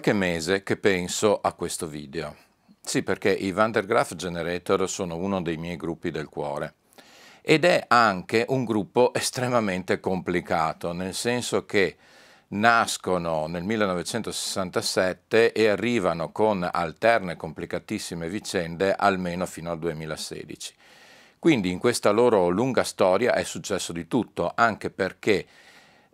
Qualche 0.00 0.18
mese 0.18 0.62
che 0.62 0.78
penso 0.78 1.38
a 1.42 1.52
questo 1.52 1.86
video. 1.86 2.34
Sì, 2.80 3.02
perché 3.02 3.30
i 3.30 3.52
Van 3.52 3.70
der 3.70 3.84
Graaf 3.84 4.14
Generator 4.14 4.88
sono 4.88 5.16
uno 5.16 5.42
dei 5.42 5.58
miei 5.58 5.76
gruppi 5.76 6.10
del 6.10 6.30
cuore. 6.30 6.72
Ed 7.42 7.66
è 7.66 7.84
anche 7.86 8.46
un 8.48 8.64
gruppo 8.64 9.12
estremamente 9.12 10.00
complicato, 10.00 10.94
nel 10.94 11.12
senso 11.12 11.66
che 11.66 11.98
nascono 12.48 13.46
nel 13.46 13.62
1967 13.62 15.52
e 15.52 15.68
arrivano 15.68 16.32
con 16.32 16.66
alterne 16.72 17.36
complicatissime 17.36 18.30
vicende 18.30 18.94
almeno 18.94 19.44
fino 19.44 19.70
al 19.70 19.78
2016. 19.78 20.74
Quindi 21.38 21.70
in 21.70 21.78
questa 21.78 22.08
loro 22.08 22.48
lunga 22.48 22.84
storia 22.84 23.34
è 23.34 23.44
successo 23.44 23.92
di 23.92 24.08
tutto, 24.08 24.50
anche 24.54 24.88
perché 24.88 25.46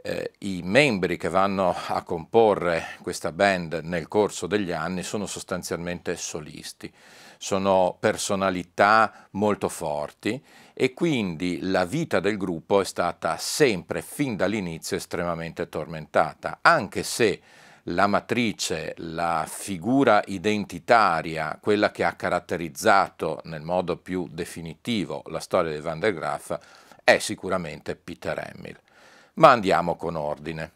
eh, 0.06 0.32
i 0.38 0.60
membri 0.62 1.16
che 1.16 1.28
vanno 1.28 1.74
a 1.88 2.02
comporre 2.02 2.84
questa 3.02 3.32
band 3.32 3.80
nel 3.82 4.06
corso 4.06 4.46
degli 4.46 4.70
anni 4.70 5.02
sono 5.02 5.26
sostanzialmente 5.26 6.16
solisti, 6.16 6.92
sono 7.38 7.96
personalità 7.98 9.26
molto 9.32 9.68
forti 9.68 10.40
e 10.72 10.94
quindi 10.94 11.58
la 11.60 11.84
vita 11.84 12.20
del 12.20 12.36
gruppo 12.36 12.80
è 12.80 12.84
stata 12.84 13.36
sempre, 13.36 14.00
fin 14.00 14.36
dall'inizio, 14.36 14.96
estremamente 14.96 15.68
tormentata, 15.68 16.58
anche 16.62 17.02
se 17.02 17.40
la 17.90 18.06
matrice, 18.06 18.94
la 18.98 19.44
figura 19.48 20.22
identitaria, 20.26 21.58
quella 21.60 21.90
che 21.90 22.04
ha 22.04 22.12
caratterizzato 22.12 23.40
nel 23.44 23.62
modo 23.62 23.96
più 23.96 24.28
definitivo 24.30 25.22
la 25.26 25.40
storia 25.40 25.72
di 25.72 25.80
Van 25.80 25.98
der 25.98 26.14
Graaf, 26.14 26.58
è 27.02 27.18
sicuramente 27.18 27.96
Peter 27.96 28.38
Hamill. 28.38 28.78
Ma 29.38 29.50
andiamo 29.50 29.96
con 29.96 30.16
ordine. 30.16 30.72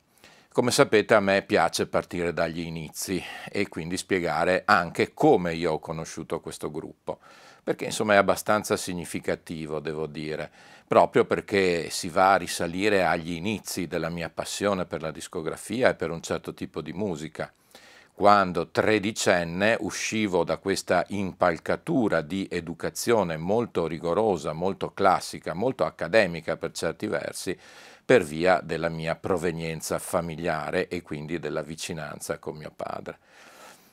Come 0.52 0.70
sapete 0.70 1.14
a 1.14 1.20
me 1.20 1.40
piace 1.40 1.86
partire 1.86 2.34
dagli 2.34 2.60
inizi 2.60 3.22
e 3.50 3.68
quindi 3.68 3.96
spiegare 3.96 4.64
anche 4.66 5.14
come 5.14 5.54
io 5.54 5.72
ho 5.72 5.78
conosciuto 5.78 6.40
questo 6.40 6.70
gruppo, 6.70 7.20
perché 7.64 7.86
insomma 7.86 8.12
è 8.12 8.16
abbastanza 8.16 8.76
significativo, 8.76 9.80
devo 9.80 10.06
dire, 10.06 10.50
proprio 10.86 11.24
perché 11.24 11.88
si 11.88 12.10
va 12.10 12.34
a 12.34 12.36
risalire 12.36 13.06
agli 13.06 13.32
inizi 13.32 13.86
della 13.86 14.10
mia 14.10 14.28
passione 14.28 14.84
per 14.84 15.00
la 15.00 15.10
discografia 15.10 15.88
e 15.88 15.94
per 15.94 16.10
un 16.10 16.20
certo 16.20 16.52
tipo 16.52 16.82
di 16.82 16.92
musica. 16.92 17.50
Quando 18.20 18.68
tredicenne 18.68 19.78
uscivo 19.80 20.44
da 20.44 20.58
questa 20.58 21.06
impalcatura 21.08 22.20
di 22.20 22.46
educazione 22.50 23.38
molto 23.38 23.86
rigorosa, 23.86 24.52
molto 24.52 24.92
classica, 24.92 25.54
molto 25.54 25.86
accademica 25.86 26.58
per 26.58 26.72
certi 26.72 27.06
versi, 27.06 27.58
per 28.04 28.22
via 28.22 28.60
della 28.62 28.90
mia 28.90 29.16
provenienza 29.16 29.98
familiare 29.98 30.88
e 30.88 31.00
quindi 31.00 31.38
della 31.38 31.62
vicinanza 31.62 32.38
con 32.38 32.58
mio 32.58 32.70
padre. 32.76 33.16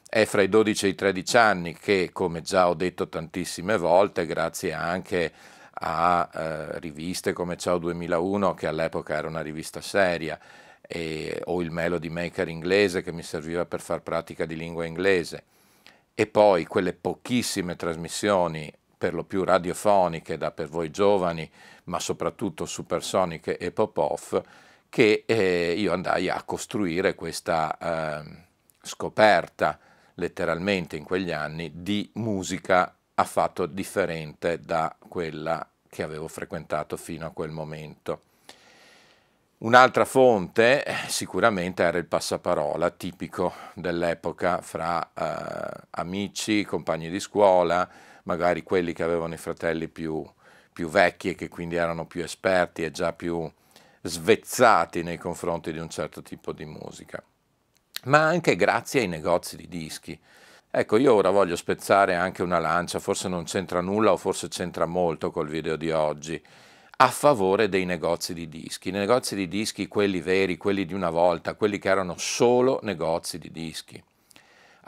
È 0.09 0.25
fra 0.25 0.41
i 0.41 0.49
12 0.49 0.87
e 0.87 0.89
i 0.89 0.95
13 0.95 1.37
anni 1.37 1.73
che, 1.73 2.09
come 2.11 2.41
già 2.41 2.67
ho 2.67 2.73
detto 2.73 3.07
tantissime 3.07 3.77
volte, 3.77 4.25
grazie 4.25 4.73
anche 4.73 5.31
a 5.71 6.29
eh, 6.33 6.79
riviste 6.79 7.31
come 7.31 7.55
Ciao 7.55 7.77
2001, 7.77 8.53
che 8.55 8.67
all'epoca 8.67 9.16
era 9.16 9.29
una 9.29 9.41
rivista 9.41 9.79
seria, 9.79 10.37
e, 10.87 11.41
o 11.45 11.61
il 11.61 11.71
Melody 11.71 12.09
Maker 12.09 12.47
inglese 12.47 13.03
che 13.03 13.11
mi 13.11 13.23
serviva 13.23 13.65
per 13.65 13.81
far 13.81 14.01
pratica 14.01 14.45
di 14.45 14.55
lingua 14.55 14.85
inglese, 14.85 15.43
e 16.15 16.25
poi 16.25 16.65
quelle 16.65 16.93
pochissime 16.93 17.75
trasmissioni 17.75 18.73
per 18.97 19.13
lo 19.13 19.23
più 19.23 19.43
radiofoniche 19.43 20.37
da 20.37 20.51
per 20.51 20.67
voi 20.67 20.89
giovani, 20.89 21.49
ma 21.85 21.99
soprattutto 21.99 22.65
supersoniche 22.65 23.57
e 23.57 23.71
pop-off, 23.71 24.41
che 24.89 25.23
eh, 25.27 25.73
io 25.77 25.93
andai 25.93 26.29
a 26.29 26.41
costruire 26.43 27.13
questa 27.13 27.77
eh, 27.77 28.45
scoperta 28.81 29.77
letteralmente 30.15 30.95
in 30.95 31.03
quegli 31.03 31.31
anni 31.31 31.71
di 31.75 32.09
musica 32.13 32.95
affatto 33.13 33.65
differente 33.65 34.59
da 34.59 34.95
quella 34.97 35.67
che 35.87 36.03
avevo 36.03 36.27
frequentato 36.27 36.97
fino 36.97 37.25
a 37.27 37.31
quel 37.31 37.51
momento. 37.51 38.21
Un'altra 39.59 40.06
fonte 40.06 40.84
eh, 40.85 40.94
sicuramente 41.07 41.81
era 41.81 41.97
il 41.97 42.06
passaparola 42.06 42.91
tipico 42.91 43.53
dell'epoca 43.73 44.62
fra 44.62 45.12
eh, 45.16 45.88
amici, 45.90 46.63
compagni 46.63 47.09
di 47.09 47.19
scuola, 47.19 47.90
magari 48.23 48.62
quelli 48.62 48.94
che 48.94 49.01
avevano 49.01 49.34
i 49.34 49.38
fratelli 49.38 49.88
più, 49.88 50.23
più 50.72 50.88
vecchi 50.90 51.29
e 51.29 51.35
che 51.35 51.47
quindi 51.47 51.75
erano 51.75 52.06
più 52.06 52.22
esperti 52.22 52.84
e 52.84 52.91
già 52.91 53.13
più 53.13 53.51
svezzati 54.03 55.01
nei 55.01 55.17
confronti 55.17 55.72
di 55.72 55.79
un 55.79 55.90
certo 55.90 56.22
tipo 56.22 56.51
di 56.51 56.66
musica, 56.66 57.23
ma 58.03 58.28
anche 58.28 58.56
grazie 58.56 59.01
ai 59.01 59.07
negozi 59.07 59.57
di 59.57 59.67
dischi. 59.67 60.19
Ecco, 60.69 60.97
io 60.97 61.16
ora 61.16 61.31
voglio 61.31 61.56
spezzare 61.56 62.13
anche 62.13 62.44
una 62.44 62.59
lancia, 62.59 63.00
forse 63.00 63.28
non 63.28 63.46
c'entra 63.46 63.81
nulla 63.81 64.12
o 64.12 64.17
forse 64.17 64.50
c'entra 64.50 64.85
molto 64.85 65.31
col 65.31 65.47
video 65.47 65.75
di 65.78 65.90
oggi, 65.90 66.40
a 67.00 67.09
favore 67.09 67.69
dei 67.69 67.85
negozi 67.85 68.34
di 68.34 68.50
dischi. 68.50 68.90
I 68.90 68.94
negozi 68.94 69.35
di 69.35 69.47
dischi, 69.47 69.88
quelli 69.88 70.19
veri, 70.19 70.58
quelli 70.58 70.85
di 70.85 70.96
una 70.96 71.12
volta, 71.12 71.53
quelli 71.53 71.78
che 71.78 71.90
erano 71.90 72.16
solo 72.18 72.80
negozi 72.81 73.38
di 73.38 73.52
dischi. 73.52 74.03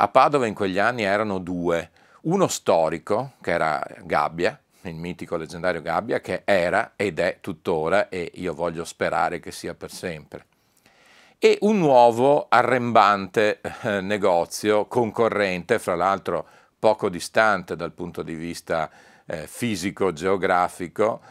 A 0.02 0.08
Padova 0.08 0.48
in 0.48 0.56
quegli 0.56 0.80
anni 0.80 1.04
erano 1.04 1.38
due, 1.38 1.92
uno 2.22 2.48
storico, 2.48 3.34
che 3.42 3.52
era 3.52 3.86
Gabbia, 4.04 4.60
il 4.84 4.96
mitico 4.96 5.36
leggendario 5.36 5.82
Gabbia, 5.82 6.20
che 6.20 6.42
era 6.46 6.94
ed 6.96 7.20
è 7.20 7.38
tuttora, 7.42 8.10
e 8.10 8.32
io 8.36 8.56
voglio 8.56 8.86
sperare 8.86 9.40
che 9.40 9.52
sia 9.52 9.76
per 9.76 9.92
sempre, 9.92 10.46
e 11.38 11.58
un 11.62 11.78
nuovo 11.78 12.48
arrembante 12.50 13.62
eh, 13.82 14.02
negozio 14.02 14.86
concorrente, 14.86 15.78
fra 15.78 15.96
l'altro 15.96 16.48
poco 16.80 17.10
distante 17.10 17.76
dal 17.76 17.92
punto 17.92 18.24
di 18.24 18.34
vista 18.34 18.90
eh, 19.26 19.46
fisico-geografico, 19.46 21.22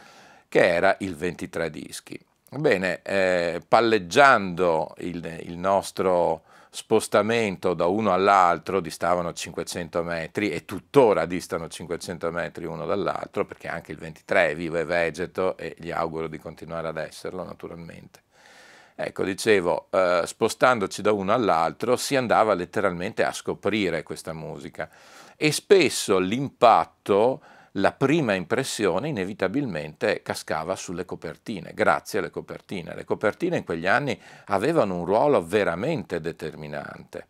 che 0.49 0.67
era 0.67 0.97
il 0.99 1.15
23 1.15 1.69
dischi. 1.69 2.19
Bene, 2.49 3.01
eh, 3.03 3.61
palleggiando 3.65 4.95
il, 4.97 5.23
il 5.43 5.57
nostro 5.57 6.41
spostamento 6.71 7.73
da 7.73 7.85
uno 7.85 8.11
all'altro 8.11 8.79
distavano 8.79 9.33
500 9.33 10.03
metri 10.03 10.49
e 10.51 10.65
tuttora 10.65 11.25
distano 11.25 11.67
500 11.67 12.31
metri 12.31 12.65
uno 12.65 12.85
dall'altro 12.85 13.45
perché 13.45 13.67
anche 13.67 13.91
il 13.91 13.97
23 13.97 14.49
è 14.49 14.55
vivo 14.55 14.77
e 14.77 14.85
vegeto 14.85 15.57
e 15.57 15.75
gli 15.77 15.91
auguro 15.91 16.27
di 16.27 16.39
continuare 16.39 16.87
ad 16.87 16.97
esserlo 16.97 17.43
naturalmente. 17.43 18.21
Ecco, 18.95 19.23
dicevo, 19.23 19.87
eh, 19.91 20.23
spostandoci 20.25 21.01
da 21.01 21.11
uno 21.11 21.33
all'altro 21.33 21.95
si 21.95 22.15
andava 22.15 22.53
letteralmente 22.53 23.23
a 23.23 23.31
scoprire 23.31 24.03
questa 24.03 24.33
musica 24.33 24.89
e 25.37 25.51
spesso 25.51 26.19
l'impatto 26.19 27.41
la 27.73 27.91
prima 27.91 28.33
impressione 28.33 29.09
inevitabilmente 29.09 30.21
cascava 30.21 30.75
sulle 30.75 31.05
copertine, 31.05 31.73
grazie 31.73 32.19
alle 32.19 32.29
copertine. 32.29 32.95
Le 32.95 33.05
copertine 33.05 33.57
in 33.57 33.63
quegli 33.63 33.87
anni 33.87 34.19
avevano 34.45 34.95
un 34.95 35.05
ruolo 35.05 35.45
veramente 35.45 36.19
determinante 36.19 37.27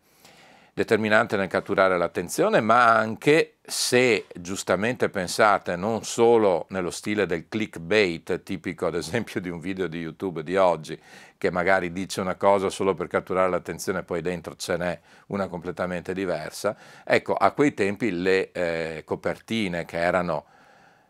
determinante 0.72 1.36
nel 1.36 1.48
catturare 1.48 1.98
l'attenzione, 1.98 2.60
ma 2.60 2.96
anche 2.96 3.56
se 3.62 4.26
giustamente 4.34 5.08
pensate 5.08 5.76
non 5.76 6.04
solo 6.04 6.66
nello 6.70 6.90
stile 6.90 7.26
del 7.26 7.48
clickbait, 7.48 8.42
tipico 8.42 8.86
ad 8.86 8.94
esempio 8.94 9.40
di 9.40 9.48
un 9.48 9.60
video 9.60 9.86
di 9.86 9.98
YouTube 9.98 10.42
di 10.42 10.56
oggi, 10.56 10.98
che 11.36 11.50
magari 11.50 11.92
dice 11.92 12.20
una 12.20 12.34
cosa 12.34 12.68
solo 12.68 12.94
per 12.94 13.06
catturare 13.06 13.50
l'attenzione 13.50 14.00
e 14.00 14.02
poi 14.02 14.20
dentro 14.22 14.56
ce 14.56 14.76
n'è 14.76 15.00
una 15.28 15.48
completamente 15.48 16.12
diversa, 16.12 16.76
ecco, 17.04 17.34
a 17.34 17.52
quei 17.52 17.74
tempi 17.74 18.10
le 18.10 18.52
eh, 18.52 19.02
copertine 19.04 19.84
che 19.84 19.98
erano 19.98 20.44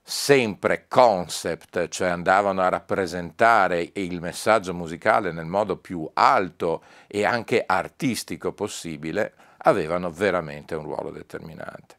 sempre 0.03 0.87
concept, 0.89 1.89
cioè 1.89 2.09
andavano 2.09 2.62
a 2.62 2.69
rappresentare 2.69 3.91
il 3.95 4.21
messaggio 4.21 4.75
musicale 4.75 5.31
nel 5.31 5.47
modo 5.47 5.77
più 5.77 6.09
alto 6.15 6.83
e 7.07 7.25
anche 7.25 7.62
artistico 7.65 8.53
possibile, 8.53 9.35
avevano 9.62 10.11
veramente 10.11 10.75
un 10.75 10.85
ruolo 10.85 11.11
determinante. 11.11 11.97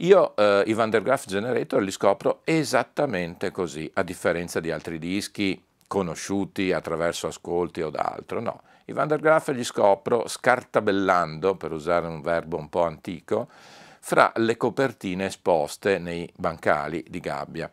Io 0.00 0.36
eh, 0.36 0.62
i 0.66 0.74
Van 0.74 0.90
der 0.90 1.02
Graaf 1.02 1.24
Generator 1.26 1.82
li 1.82 1.90
scopro 1.90 2.40
esattamente 2.44 3.50
così, 3.50 3.90
a 3.94 4.02
differenza 4.02 4.60
di 4.60 4.70
altri 4.70 4.98
dischi 4.98 5.62
conosciuti 5.86 6.72
attraverso 6.72 7.28
ascolti 7.28 7.80
o 7.80 7.90
d'altro, 7.90 8.40
no. 8.40 8.62
I 8.86 8.92
Van 8.92 9.08
der 9.08 9.20
Graaf 9.20 9.48
li 9.48 9.64
scopro 9.64 10.28
scartabellando, 10.28 11.56
per 11.56 11.72
usare 11.72 12.06
un 12.06 12.20
verbo 12.20 12.58
un 12.58 12.68
po' 12.68 12.84
antico, 12.84 13.48
fra 14.00 14.32
le 14.36 14.56
copertine 14.56 15.26
esposte 15.26 15.98
nei 15.98 16.30
bancali 16.36 17.04
di 17.08 17.18
gabbia. 17.18 17.70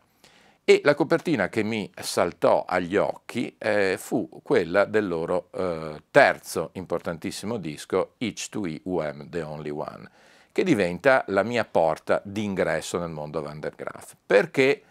E 0.66 0.80
la 0.82 0.94
copertina 0.94 1.50
che 1.50 1.62
mi 1.62 1.92
saltò 2.00 2.64
agli 2.66 2.96
occhi 2.96 3.54
eh, 3.58 3.96
fu 3.98 4.30
quella 4.42 4.86
del 4.86 5.06
loro 5.06 5.50
eh, 5.52 6.04
terzo 6.10 6.70
importantissimo 6.72 7.58
disco, 7.58 8.14
Each 8.16 8.48
to 8.48 8.64
E 8.64 8.80
UM 8.84 9.28
The 9.28 9.42
Only 9.42 9.68
One, 9.68 10.08
che 10.52 10.64
diventa 10.64 11.22
la 11.28 11.42
mia 11.42 11.66
porta 11.66 12.22
d'ingresso 12.24 12.98
nel 12.98 13.10
mondo 13.10 13.42
Van 13.42 13.60
der 13.60 13.74
Graaf. 13.74 14.16
Perché 14.24 14.82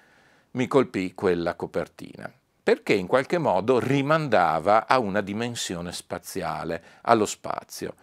mi 0.52 0.68
colpì 0.68 1.16
quella 1.16 1.56
copertina? 1.56 2.31
Perché 2.62 2.94
in 2.94 3.08
qualche 3.08 3.40
modo 3.40 3.80
rimandava 3.80 4.86
a 4.86 5.00
una 5.00 5.22
dimensione 5.22 5.92
spaziale, 5.92 6.84
allo 7.02 7.25
spazio. 7.25 7.96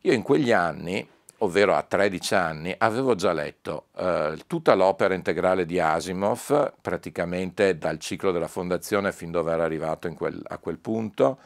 Io 0.00 0.14
in 0.14 0.22
quegli 0.22 0.50
anni 0.50 1.06
ovvero 1.38 1.74
a 1.74 1.82
13 1.82 2.34
anni, 2.34 2.74
avevo 2.78 3.14
già 3.14 3.32
letto 3.32 3.86
eh, 3.96 4.38
tutta 4.46 4.74
l'opera 4.74 5.14
integrale 5.14 5.66
di 5.66 5.78
Asimov, 5.78 6.74
praticamente 6.80 7.78
dal 7.78 7.98
ciclo 7.98 8.32
della 8.32 8.48
fondazione 8.48 9.12
fin 9.12 9.30
dove 9.30 9.52
era 9.52 9.64
arrivato 9.64 10.12
quel, 10.14 10.40
a 10.48 10.58
quel 10.58 10.78
punto, 10.78 11.38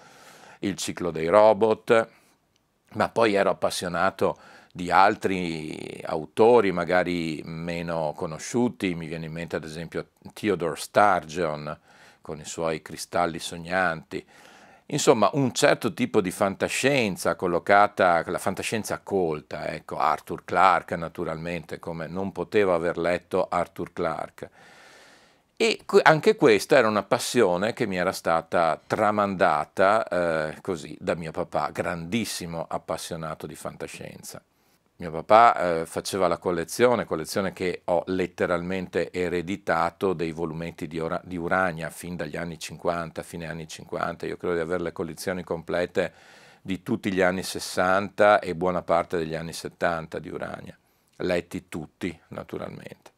il 0.61 0.77
ciclo 0.77 1.11
dei 1.11 1.27
robot, 1.27 2.09
ma 2.93 3.09
poi 3.09 3.35
ero 3.35 3.51
appassionato 3.51 4.39
di 4.73 4.91
altri 4.91 6.01
autori 6.05 6.73
magari 6.73 7.43
meno 7.45 8.15
conosciuti, 8.17 8.95
mi 8.95 9.07
viene 9.07 9.27
in 9.27 9.33
mente 9.33 9.57
ad 9.57 9.65
esempio 9.65 10.09
Theodore 10.33 10.77
Sturgeon 10.77 11.79
con 12.23 12.39
i 12.39 12.45
suoi 12.45 12.81
cristalli 12.81 13.39
sognanti, 13.39 14.25
Insomma, 14.87 15.31
un 15.35 15.53
certo 15.53 15.95
tipo 15.95 16.21
di 16.21 16.31
fantascienza 16.31 17.35
collocata, 17.35 18.23
la 18.27 18.39
fantascienza 18.39 18.99
colta, 18.99 19.69
ecco, 19.69 19.97
Arthur 19.97 20.45
Clarke 20.45 20.97
naturalmente, 20.97 21.79
come 21.79 22.07
non 22.07 22.31
potevo 22.33 22.75
aver 22.75 22.99
letto 22.99 23.49
Arthur 23.49 23.93
Clarke. 23.93 24.51
E 25.57 25.85
anche 26.03 26.35
questa 26.35 26.77
era 26.77 26.89
una 26.89 27.05
passione 27.05 27.73
che 27.73 27.87
mi 27.87 27.97
era 27.97 28.13
stata 28.13 28.81
tramandata 28.85 30.09
eh, 30.51 30.61
così 30.61 30.97
da 31.01 31.15
mio 31.15 31.31
papà, 31.31 31.71
grandissimo 31.71 32.67
appassionato 32.69 33.47
di 33.47 33.55
fantascienza. 33.55 34.43
Mio 34.97 35.11
papà 35.11 35.81
eh, 35.81 35.87
faceva 35.87 36.29
la 36.29 36.39
collezione, 36.39 37.05
collezione 37.05 37.53
che 37.53 37.83
ho 37.87 38.05
letteralmente 38.07 39.11
ereditato 39.11 40.13
dei 40.13 40.31
volumetti 40.31 40.87
di, 40.87 41.01
ora, 41.01 41.21
di, 41.25 41.37
Urania 41.37 41.91
fin 41.91 42.15
dagli 42.15 42.37
anni 42.37 42.59
50, 42.59 43.23
fine 43.23 43.49
anni 43.49 43.67
50. 43.67 44.27
Io 44.27 44.37
credo 44.37 44.55
di 44.55 44.61
avere 44.61 44.83
le 44.83 44.93
collezioni 44.93 45.43
complete 45.43 46.13
di 46.63 46.83
tutti 46.83 47.13
gli 47.13 47.21
anni 47.21 47.43
60 47.43 48.39
e 48.39 48.55
buona 48.55 48.83
parte 48.83 49.19
degli 49.19 49.35
anni 49.35 49.53
70 49.53 50.21
di 50.21 50.29
Urania, 50.29 50.79
letti 51.17 51.69
tutti 51.69 52.17
naturalmente. 52.29 53.11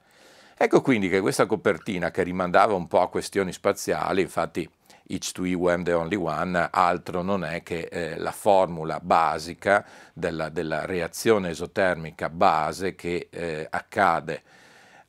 Ecco 0.57 0.81
quindi 0.81 1.11
che 1.11 1.21
questa 1.21 1.45
copertina 1.45 2.11
che 2.11 2.23
rimandava 2.23 2.75
un 2.75 2.87
po' 2.87 3.03
a 3.03 3.11
questioni 3.11 3.53
spaziali, 3.53 4.23
infatti 4.23 4.67
each 5.09 5.33
to 5.33 5.45
e 5.45 5.55
when 5.55 5.85
the 5.85 5.93
only 5.93 6.17
one, 6.17 6.69
altro 6.71 7.23
non 7.23 7.45
è 7.45 7.63
che 7.63 7.89
eh, 7.91 8.17
la 8.17 8.33
formula 8.33 9.01
basica 9.01 9.85
della, 10.13 10.49
della, 10.49 10.87
reazione 10.87 11.51
esotermica 11.51 12.31
base 12.31 12.95
che 12.95 13.29
eh, 13.31 13.67
accade 13.69 14.43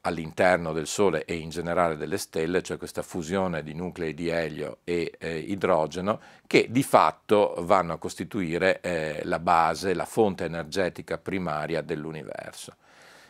all'interno 0.02 0.72
del 0.72 0.86
Sole 0.86 1.26
e 1.26 1.36
in 1.36 1.50
generale 1.50 1.98
delle 1.98 2.18
stelle, 2.18 2.62
cioè 2.62 2.78
questa 2.78 3.02
fusione 3.02 3.64
di 3.64 3.74
nuclei 3.74 4.14
di 4.14 4.28
elio 4.28 4.80
e 4.84 5.14
eh, 5.18 5.38
idrogeno, 5.38 6.20
che 6.46 6.68
di 6.70 6.84
fatto 6.84 7.56
vanno 7.62 7.94
a 7.94 7.98
costituire 7.98 8.82
eh, 8.82 9.22
la 9.24 9.40
base, 9.40 9.96
la 9.96 10.06
fonte 10.06 10.44
energetica 10.44 11.18
primaria 11.18 11.82
dell'universo. 11.82 12.76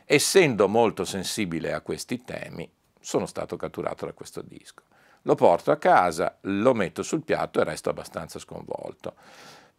Essendo 0.03 0.67
molto 0.67 1.06
sensibile 1.06 1.71
a 1.71 1.79
questi 1.79 2.23
temi, 2.23 2.69
sono 3.00 3.25
stato 3.25 3.56
catturato 3.56 4.06
da 4.06 4.12
questo 4.12 4.41
disco 4.41 4.83
lo 5.25 5.36
porto 5.36 5.72
a 5.72 5.77
casa, 5.77 6.38
lo 6.42 6.74
metto 6.74 7.04
sul 7.04 7.24
piatto 7.24 7.60
e 7.60 7.63
resto 7.63 7.89
abbastanza 7.89 8.39
sconvolto. 8.39 9.13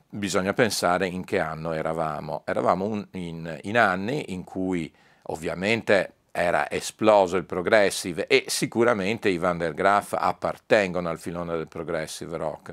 Bisogna 0.09 0.53
pensare 0.53 1.07
in 1.07 1.25
che 1.25 1.39
anno 1.39 1.73
eravamo. 1.73 2.43
Eravamo 2.45 2.85
un, 2.85 3.07
in, 3.13 3.59
in 3.63 3.79
anni 3.79 4.33
in 4.33 4.45
cui 4.45 4.93
ovviamente 5.29 6.13
era 6.33 6.71
esploso 6.71 7.37
il 7.37 7.45
progressive 7.45 8.27
e 8.27 8.45
sicuramente 8.49 9.29
i 9.29 9.39
Van 9.39 9.57
der 9.57 9.73
Graaf 9.73 10.15
appartengono 10.19 11.09
al 11.09 11.19
filone 11.19 11.57
del 11.57 11.69
progressive 11.69 12.37
rock, 12.37 12.73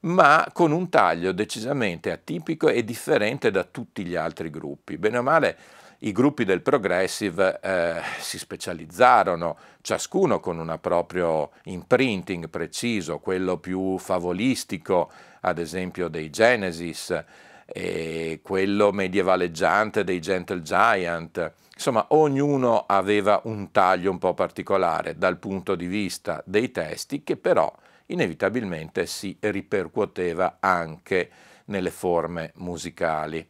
ma 0.00 0.46
con 0.52 0.72
un 0.72 0.88
taglio 0.88 1.32
decisamente 1.32 2.10
atipico 2.10 2.68
e 2.68 2.84
differente 2.84 3.50
da 3.50 3.64
tutti 3.64 4.04
gli 4.04 4.14
altri 4.14 4.50
gruppi. 4.50 4.98
Bene 4.98 5.18
o 5.18 5.22
male, 5.22 5.56
i 6.00 6.12
gruppi 6.12 6.44
del 6.44 6.62
progressive 6.62 7.58
eh, 7.60 8.00
si 8.20 8.38
specializzarono, 8.38 9.56
ciascuno 9.80 10.38
con 10.38 10.58
un 10.58 10.78
proprio 10.80 11.50
imprinting 11.64 12.48
preciso, 12.48 13.18
quello 13.18 13.58
più 13.58 13.98
favolistico, 13.98 15.10
ad 15.40 15.58
esempio 15.58 16.08
dei 16.08 16.30
Genesis, 16.30 17.24
e 17.66 18.40
quello 18.42 18.92
medievaleggiante 18.92 20.04
dei 20.04 20.20
Gentle 20.20 20.62
Giant. 20.62 21.52
Insomma, 21.74 22.06
ognuno 22.10 22.84
aveva 22.86 23.40
un 23.44 23.72
taglio 23.72 24.10
un 24.10 24.18
po' 24.18 24.34
particolare 24.34 25.18
dal 25.18 25.38
punto 25.38 25.74
di 25.74 25.86
vista 25.86 26.42
dei 26.46 26.70
testi, 26.70 27.24
che 27.24 27.36
però 27.36 27.72
inevitabilmente 28.06 29.04
si 29.06 29.36
ripercuoteva 29.40 30.58
anche 30.60 31.30
nelle 31.66 31.90
forme 31.90 32.52
musicali 32.56 33.46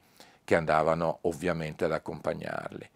che 0.49 0.57
andavano 0.57 1.19
ovviamente 1.25 1.85
ad 1.85 1.93
accompagnarli. 1.93 2.89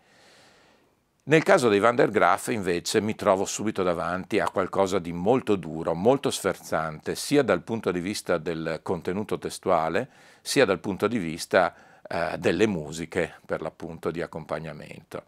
Nel 1.25 1.43
caso 1.43 1.69
dei 1.69 1.81
Van 1.81 1.95
der 1.95 2.09
Graaf 2.09 2.47
invece 2.47 3.03
mi 3.03 3.15
trovo 3.15 3.45
subito 3.45 3.83
davanti 3.83 4.41
a 4.41 4.49
qualcosa 4.49 4.99
di 4.99 5.13
molto 5.13 5.57
duro, 5.57 5.93
molto 5.93 6.31
sferzante, 6.31 7.15
sia 7.15 7.43
dal 7.43 7.61
punto 7.61 7.91
di 7.91 8.01
vista 8.01 8.39
del 8.39 8.81
contenuto 8.83 9.37
testuale, 9.37 10.09
sia 10.41 10.65
dal 10.65 10.81
punto 10.81 11.07
di 11.09 11.19
vista 11.19 11.75
eh, 12.09 12.39
delle 12.39 12.67
musiche, 12.67 13.35
per 13.45 13.61
l'appunto 13.61 14.11
di 14.11 14.23
accompagnamento. 14.23 15.23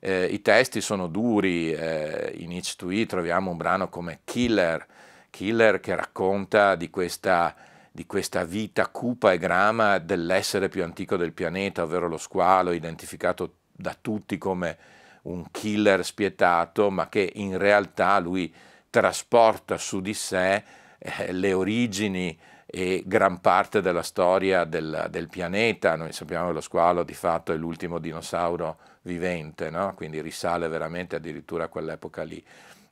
Eh, 0.00 0.24
I 0.24 0.42
testi 0.42 0.80
sono 0.80 1.06
duri, 1.06 1.72
eh, 1.72 2.32
in 2.38 2.50
Each 2.50 2.74
to 2.74 2.90
E 2.90 3.06
troviamo 3.06 3.52
un 3.52 3.56
brano 3.56 3.88
come 3.88 4.22
Killer, 4.24 4.84
Killer 5.30 5.78
che 5.78 5.94
racconta 5.94 6.74
di 6.74 6.90
questa 6.90 7.54
di 7.90 8.06
questa 8.06 8.44
vita 8.44 8.86
cupa 8.88 9.32
e 9.32 9.38
grama 9.38 9.98
dell'essere 9.98 10.68
più 10.68 10.84
antico 10.84 11.16
del 11.16 11.32
pianeta, 11.32 11.82
ovvero 11.82 12.08
lo 12.08 12.18
squalo, 12.18 12.72
identificato 12.72 13.54
da 13.72 13.96
tutti 14.00 14.38
come 14.38 14.76
un 15.22 15.50
killer 15.50 16.04
spietato, 16.04 16.90
ma 16.90 17.08
che 17.08 17.32
in 17.34 17.58
realtà 17.58 18.18
lui 18.18 18.52
trasporta 18.88 19.76
su 19.76 20.00
di 20.00 20.14
sé 20.14 20.62
eh, 20.98 21.32
le 21.32 21.52
origini 21.52 22.38
e 22.66 23.02
gran 23.04 23.40
parte 23.40 23.80
della 23.80 24.02
storia 24.02 24.64
del, 24.64 25.08
del, 25.10 25.28
pianeta. 25.28 25.96
Noi 25.96 26.12
sappiamo 26.12 26.48
che 26.48 26.52
lo 26.52 26.60
squalo 26.60 27.02
di 27.02 27.14
fatto 27.14 27.52
è 27.52 27.56
l'ultimo 27.56 27.98
dinosauro 27.98 28.78
vivente, 29.02 29.70
no? 29.70 29.94
quindi 29.94 30.20
risale 30.20 30.68
veramente 30.68 31.16
addirittura 31.16 31.64
a 31.64 31.68
quell'epoca 31.68 32.22
lì. 32.22 32.42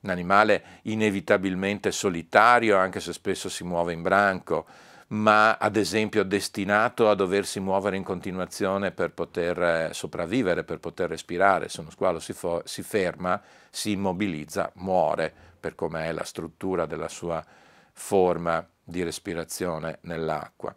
Un 0.01 0.09
animale 0.09 0.63
inevitabilmente 0.83 1.91
solitario, 1.91 2.77
anche 2.77 2.99
se 2.99 3.13
spesso 3.13 3.47
si 3.49 3.63
muove 3.63 3.93
in 3.93 4.01
branco, 4.01 4.65
ma 5.09 5.57
ad 5.57 5.75
esempio 5.75 6.23
destinato 6.23 7.09
a 7.09 7.15
doversi 7.15 7.59
muovere 7.59 7.95
in 7.95 8.03
continuazione 8.03 8.91
per 8.91 9.11
poter 9.11 9.61
eh, 9.61 9.89
sopravvivere, 9.93 10.63
per 10.63 10.79
poter 10.79 11.09
respirare. 11.09 11.69
Se 11.69 11.81
uno 11.81 11.89
squalo 11.89 12.19
si, 12.19 12.35
si 12.63 12.83
ferma, 12.83 13.41
si 13.69 13.91
immobilizza, 13.91 14.71
muore 14.75 15.33
per 15.59 15.75
come 15.75 16.05
è 16.05 16.11
la 16.11 16.23
struttura 16.23 16.85
della 16.85 17.09
sua 17.09 17.43
forma 17.91 18.65
di 18.83 19.03
respirazione 19.03 19.97
nell'acqua. 20.01 20.73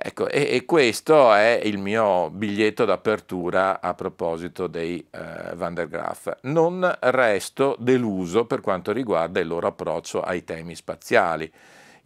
Ecco, 0.00 0.28
e, 0.28 0.54
e, 0.54 0.64
questo 0.64 1.32
è 1.34 1.60
il 1.64 1.78
mio 1.78 2.30
biglietto 2.30 2.84
d'apertura 2.84 3.80
a 3.80 3.94
proposito 3.94 4.68
dei 4.68 5.04
eh, 5.10 5.56
Van 5.56 5.74
der 5.74 5.88
Graaf. 5.88 6.38
Non 6.42 6.88
resto 7.00 7.74
deluso 7.80 8.44
per 8.44 8.60
quanto 8.60 8.92
riguarda 8.92 9.40
il 9.40 9.48
loro 9.48 9.66
approccio 9.66 10.22
ai 10.22 10.44
temi 10.44 10.76
spaziali. 10.76 11.52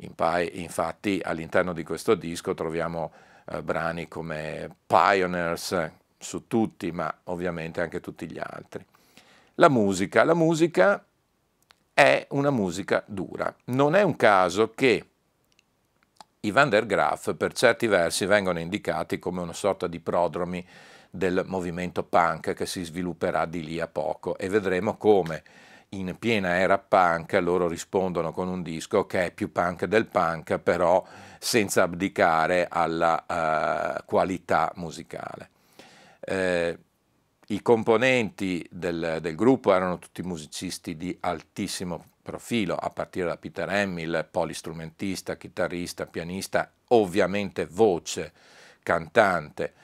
Infatti 0.05 1.21
all'interno 1.23 1.73
di 1.73 1.83
questo 1.83 2.15
disco 2.15 2.55
troviamo 2.55 3.13
eh, 3.51 3.63
brani 3.63 4.09
come 4.09 4.69
Pioneers 4.87 5.91
su 6.19 6.47
tutti, 6.47 6.93
ma 6.93 7.13
ovviamente 7.25 7.81
anche 7.81 8.01
tutti 8.01 8.31
gli 8.31 8.39
altri. 8.39 8.85
La 9.57 9.69
musica, 9.69 10.25
la 10.25 10.35
musica 10.35 11.05
è 11.93 12.27
una 12.31 12.51
musica 12.51 13.03
dura. 13.07 13.55
Non 13.67 13.95
è 13.95 14.03
un 14.03 14.17
caso 14.17 14.71
che 14.71 15.07
i 16.41 16.51
Van 16.51 16.69
der 16.69 16.87
Graaf 16.87 17.35
per 17.37 17.53
certi 17.53 17.87
versi 17.87 18.27
vengono 18.27 18.59
indicati 18.59 19.19
come 19.19 19.41
una 19.41 19.53
sorta 19.53 19.87
di 19.87 20.01
prodromi 20.01 20.67
del 21.09 21.45
movimento 21.47 22.03
punk 22.03 22.55
che 22.55 22.67
si 22.67 22.83
svilupperà 22.83 23.45
di 23.45 23.63
lì 23.63 23.79
a 23.79 23.87
poco 23.87 24.37
e 24.39 24.49
vedremo 24.49 24.97
come 24.97 25.43
in 25.95 26.17
piena 26.19 26.59
era 26.59 26.79
punk 26.79 27.33
loro 27.35 27.69
rispondono 27.69 28.33
con 28.33 28.49
un 28.49 28.63
disco 28.63 29.07
che 29.07 29.27
è 29.27 29.31
più 29.33 29.53
punk 29.53 29.85
del 29.85 30.07
punk 30.07 30.59
però 30.59 31.05
senza 31.39 31.83
abdicare 31.83 32.69
alla 32.71 33.25
uh, 33.99 34.05
qualità 34.05 34.73
musicale. 34.77 35.51
Eh, 36.21 36.79
I 37.49 37.63
componenti 37.63 38.67
del, 38.71 39.19
del, 39.21 39.35
gruppo 39.35 39.75
erano 39.75 39.99
tutti 39.99 40.23
musicisti 40.23 40.97
di 40.97 41.17
altissimo 41.21 42.05
profilo, 42.23 42.77
a 42.77 42.89
partire 42.91 43.27
da 43.27 43.37
Peter 43.37 43.69
Hamill, 43.69 44.29
polistrumentista, 44.31 45.37
chitarrista, 45.37 46.07
pianista, 46.07 46.71
ovviamente 46.89 47.67
voce, 47.67 48.33
cantante 48.83 49.75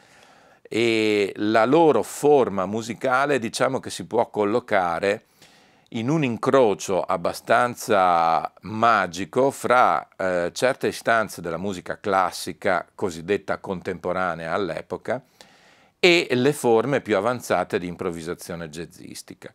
e 0.62 1.32
la 1.36 1.64
loro 1.64 2.02
forma 2.02 2.66
musicale 2.66 3.38
diciamo 3.38 3.80
che 3.80 3.90
si 3.90 4.04
può 4.04 4.28
collocare 4.28 5.24
in 5.92 6.10
un 6.10 6.22
incrocio 6.22 7.02
abbastanza 7.02 8.52
magico 8.62 9.50
fra 9.50 10.06
eh, 10.16 10.50
certe 10.52 10.88
istanze 10.88 11.40
della 11.40 11.56
musica 11.56 11.98
classica 11.98 12.86
cosiddetta 12.94 13.58
contemporanea 13.58 14.52
all'epoca 14.52 15.22
e 15.98 16.28
le 16.30 16.52
forme 16.52 17.00
più 17.00 17.16
avanzate 17.16 17.78
di 17.78 17.86
improvvisazione 17.86 18.68
jazzistica. 18.68 19.52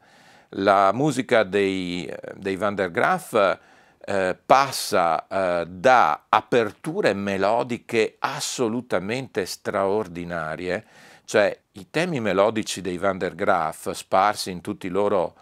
La 0.56 0.92
musica 0.92 1.44
dei, 1.44 2.12
dei 2.36 2.56
Van 2.56 2.76
der 2.76 2.92
Graaf 2.92 3.60
eh, 4.06 4.38
passa 4.46 5.28
eh, 5.28 5.66
da 5.68 6.26
aperture 6.30 7.14
melodiche 7.14 8.18
assolutamente 8.20 9.46
straordinarie, 9.46 10.84
cioè 11.26 11.58
i 11.74 11.90
temi 11.90 12.20
melodici 12.20 12.82
dei 12.82 12.98
Van 12.98 13.18
der 13.18 13.36
Graaf 13.36 13.92
sparsi 13.92 14.52
in 14.52 14.62
tutti 14.62 14.88
i 14.88 14.92
loro 14.92 15.36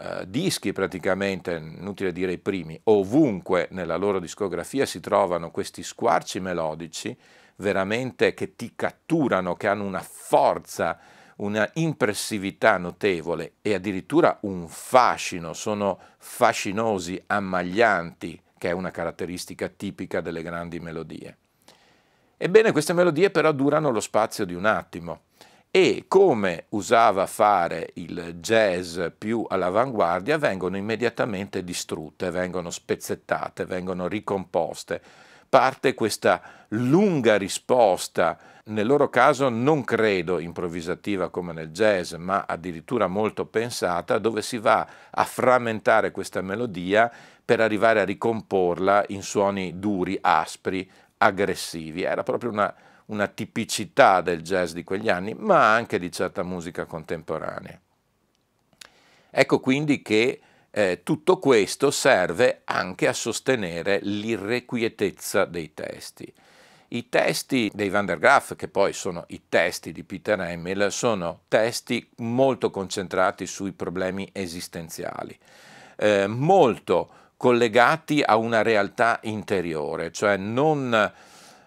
eh, 0.00 0.24
dischi 0.28 0.72
praticamente, 0.72 1.56
inutile 1.56 2.12
dire 2.12 2.32
i 2.32 2.38
primi, 2.38 2.78
ovunque 2.84 3.66
nella 3.72 3.96
loro 3.96 4.20
discografia 4.20 4.86
si 4.86 5.00
trovano 5.00 5.50
questi 5.50 5.82
squarci 5.82 6.38
melodici 6.38 7.16
veramente 7.56 8.32
che 8.32 8.54
ti 8.54 8.74
catturano, 8.76 9.56
che 9.56 9.66
hanno 9.66 9.84
una 9.84 10.00
forza, 10.00 10.98
una 11.38 11.68
impressività 11.74 12.78
notevole 12.78 13.54
e 13.60 13.74
addirittura 13.74 14.38
un 14.42 14.68
fascino, 14.68 15.52
sono 15.52 15.98
fascinosi, 16.18 17.20
ammaglianti, 17.26 18.40
che 18.56 18.68
è 18.68 18.72
una 18.72 18.92
caratteristica 18.92 19.68
tipica 19.68 20.20
delle 20.20 20.42
grandi 20.42 20.78
melodie. 20.78 21.36
Ebbene, 22.36 22.70
queste 22.70 22.92
melodie 22.92 23.30
però 23.30 23.50
durano 23.50 23.90
lo 23.90 24.00
spazio 24.00 24.44
di 24.44 24.54
un 24.54 24.64
attimo 24.64 25.22
e 25.70 26.06
come 26.08 26.64
usava 26.70 27.26
fare 27.26 27.90
il 27.94 28.36
jazz 28.40 28.98
più 29.16 29.44
all'avanguardia 29.46 30.38
vengono 30.38 30.76
immediatamente 30.76 31.62
distrutte, 31.62 32.30
vengono 32.30 32.70
spezzettate, 32.70 33.66
vengono 33.66 34.08
ricomposte. 34.08 35.00
Parte 35.48 35.94
questa 35.94 36.42
lunga 36.68 37.36
risposta, 37.36 38.38
nel 38.64 38.86
loro 38.86 39.08
caso 39.08 39.48
non 39.48 39.84
credo 39.84 40.38
improvvisativa 40.38 41.30
come 41.30 41.52
nel 41.52 41.70
jazz, 41.70 42.14
ma 42.14 42.44
addirittura 42.46 43.06
molto 43.06 43.46
pensata, 43.46 44.18
dove 44.18 44.42
si 44.42 44.58
va 44.58 44.86
a 45.10 45.24
frammentare 45.24 46.10
questa 46.10 46.42
melodia 46.42 47.10
per 47.44 47.60
arrivare 47.60 48.00
a 48.00 48.04
ricomporla 48.04 49.04
in 49.08 49.22
suoni 49.22 49.78
duri, 49.78 50.18
aspri, 50.20 50.90
aggressivi. 51.18 52.02
Era 52.02 52.22
proprio 52.22 52.50
una 52.50 52.74
una 53.08 53.26
tipicità 53.26 54.20
del 54.20 54.42
jazz 54.42 54.72
di 54.72 54.84
quegli 54.84 55.08
anni, 55.08 55.34
ma 55.34 55.74
anche 55.74 55.98
di 55.98 56.10
certa 56.10 56.42
musica 56.42 56.84
contemporanea. 56.84 57.80
Ecco 59.30 59.60
quindi 59.60 60.02
che 60.02 60.40
eh, 60.70 61.00
tutto 61.02 61.38
questo 61.38 61.90
serve 61.90 62.62
anche 62.64 63.08
a 63.08 63.12
sostenere 63.12 63.98
l'irrequietezza 64.02 65.44
dei 65.44 65.74
testi. 65.74 66.32
I 66.90 67.08
testi 67.10 67.70
dei 67.74 67.90
Van 67.90 68.06
der 68.06 68.18
Graaf, 68.18 68.56
che 68.56 68.68
poi 68.68 68.94
sono 68.94 69.24
i 69.28 69.42
testi 69.48 69.92
di 69.92 70.04
Peter 70.04 70.40
Hamill, 70.40 70.88
sono 70.88 71.40
testi 71.48 72.08
molto 72.16 72.70
concentrati 72.70 73.46
sui 73.46 73.72
problemi 73.72 74.28
esistenziali, 74.32 75.38
eh, 75.96 76.26
molto 76.26 77.10
collegati 77.36 78.22
a 78.24 78.36
una 78.36 78.62
realtà 78.62 79.20
interiore, 79.24 80.10
cioè 80.12 80.36
non 80.38 81.12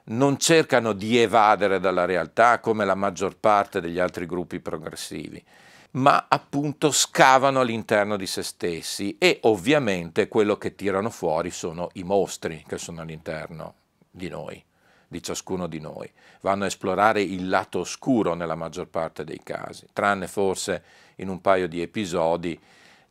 non 0.05 0.37
cercano 0.37 0.93
di 0.93 1.17
evadere 1.17 1.79
dalla 1.79 2.05
realtà 2.05 2.59
come 2.59 2.85
la 2.85 2.95
maggior 2.95 3.37
parte 3.37 3.81
degli 3.81 3.99
altri 3.99 4.25
gruppi 4.25 4.59
progressivi, 4.59 5.43
ma 5.91 6.25
appunto 6.27 6.91
scavano 6.91 7.59
all'interno 7.59 8.17
di 8.17 8.25
se 8.25 8.43
stessi 8.43 9.17
e 9.17 9.39
ovviamente 9.43 10.27
quello 10.27 10.57
che 10.57 10.75
tirano 10.75 11.09
fuori 11.09 11.51
sono 11.51 11.89
i 11.93 12.03
mostri 12.03 12.63
che 12.67 12.77
sono 12.77 13.01
all'interno 13.01 13.75
di 14.09 14.29
noi, 14.29 14.63
di 15.07 15.21
ciascuno 15.21 15.67
di 15.67 15.79
noi. 15.79 16.09
Vanno 16.41 16.63
a 16.63 16.67
esplorare 16.67 17.21
il 17.21 17.49
lato 17.49 17.79
oscuro 17.79 18.33
nella 18.33 18.55
maggior 18.55 18.87
parte 18.87 19.23
dei 19.23 19.41
casi, 19.43 19.85
tranne 19.93 20.27
forse 20.27 20.83
in 21.17 21.29
un 21.29 21.41
paio 21.41 21.67
di 21.67 21.81
episodi 21.81 22.59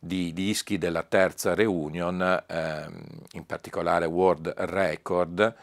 di 0.03 0.33
dischi 0.33 0.79
della 0.79 1.03
terza 1.03 1.53
reunion, 1.53 2.43
ehm, 2.47 3.03
in 3.33 3.45
particolare 3.45 4.07
World 4.07 4.51
Record, 4.57 5.55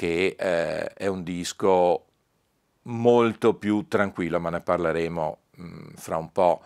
che 0.00 0.34
eh, 0.38 0.94
è 0.94 1.06
un 1.08 1.22
disco 1.22 2.06
molto 2.84 3.52
più 3.52 3.86
tranquillo, 3.86 4.40
ma 4.40 4.48
ne 4.48 4.62
parleremo 4.62 5.38
mh, 5.56 5.62
mm, 5.62 5.88
fra 5.96 6.16
un 6.16 6.32
po' 6.32 6.62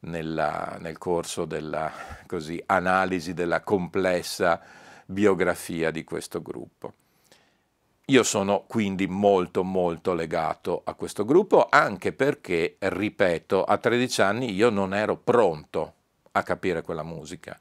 nella, 0.00 0.76
nel 0.78 0.96
corso 0.96 1.46
della 1.46 1.90
così, 2.28 2.62
analisi 2.66 3.34
della 3.34 3.62
complessa 3.62 4.62
biografia 5.04 5.90
di 5.90 6.04
questo 6.04 6.40
gruppo. 6.40 6.92
Io 8.04 8.22
sono 8.22 8.62
quindi 8.68 9.08
molto 9.08 9.64
molto 9.64 10.14
legato 10.14 10.82
a 10.84 10.94
questo 10.94 11.24
gruppo 11.24 11.66
anche 11.68 12.12
perché, 12.12 12.76
ripeto, 12.78 13.64
a 13.64 13.78
13 13.78 14.22
anni 14.22 14.52
io 14.52 14.70
non 14.70 14.94
ero 14.94 15.16
pronto 15.16 15.94
a 16.30 16.42
capire 16.44 16.82
quella 16.82 17.02
musica. 17.02 17.58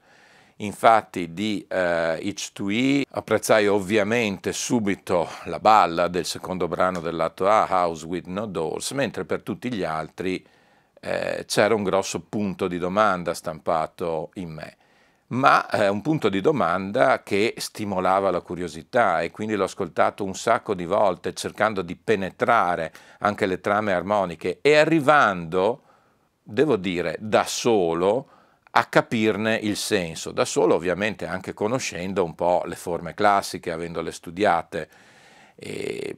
Infatti 0.59 1.33
di 1.33 1.65
uh, 1.69 1.73
Each 1.73 2.51
to 2.53 2.69
E 2.69 3.05
apprezzai 3.09 3.67
ovviamente 3.67 4.53
subito 4.53 5.27
la 5.45 5.59
balla 5.59 6.07
del 6.07 6.23
secondo 6.23 6.69
brano 6.69 7.01
del 7.01 7.15
lato 7.15 7.49
A, 7.49 7.67
House 7.69 8.05
with 8.05 8.27
No 8.27 8.45
Doors, 8.45 8.91
mentre 8.91 9.25
per 9.25 9.41
tutti 9.41 9.69
gli 9.73 9.83
altri 9.83 10.45
eh, 11.01 11.43
c'era 11.45 11.75
un 11.75 11.83
grosso 11.83 12.21
punto 12.21 12.67
di 12.69 12.77
domanda 12.77 13.33
stampato 13.33 14.31
in 14.35 14.49
me, 14.49 14.77
ma 15.27 15.69
eh, 15.69 15.89
un 15.89 16.01
punto 16.01 16.29
di 16.29 16.39
domanda 16.39 17.21
che 17.21 17.53
stimolava 17.57 18.31
la 18.31 18.39
curiosità 18.41 19.21
e 19.21 19.31
quindi 19.31 19.55
l'ho 19.55 19.65
ascoltato 19.65 20.23
un 20.23 20.35
sacco 20.35 20.73
di 20.73 20.85
volte 20.85 21.33
cercando 21.33 21.81
di 21.81 21.97
penetrare 21.97 22.93
anche 23.19 23.45
le 23.45 23.59
trame 23.59 23.91
armoniche 23.91 24.59
e 24.61 24.77
arrivando, 24.77 25.81
devo 26.41 26.77
dire, 26.77 27.17
da 27.19 27.43
solo, 27.43 28.29
a 28.77 28.85
capirne 28.85 29.55
il 29.55 29.77
senso, 29.77 30.31
da 30.31 30.43
solo 30.43 30.75
ovviamente 30.75 31.25
anche 31.25 31.53
conoscendo 31.53 32.25
un 32.25 32.35
po' 32.35 32.63
le 32.65 32.75
forme 32.75 33.13
classiche, 33.13 33.71
avendole 33.71 34.11
studiate, 34.11 34.89
e, 35.55 36.15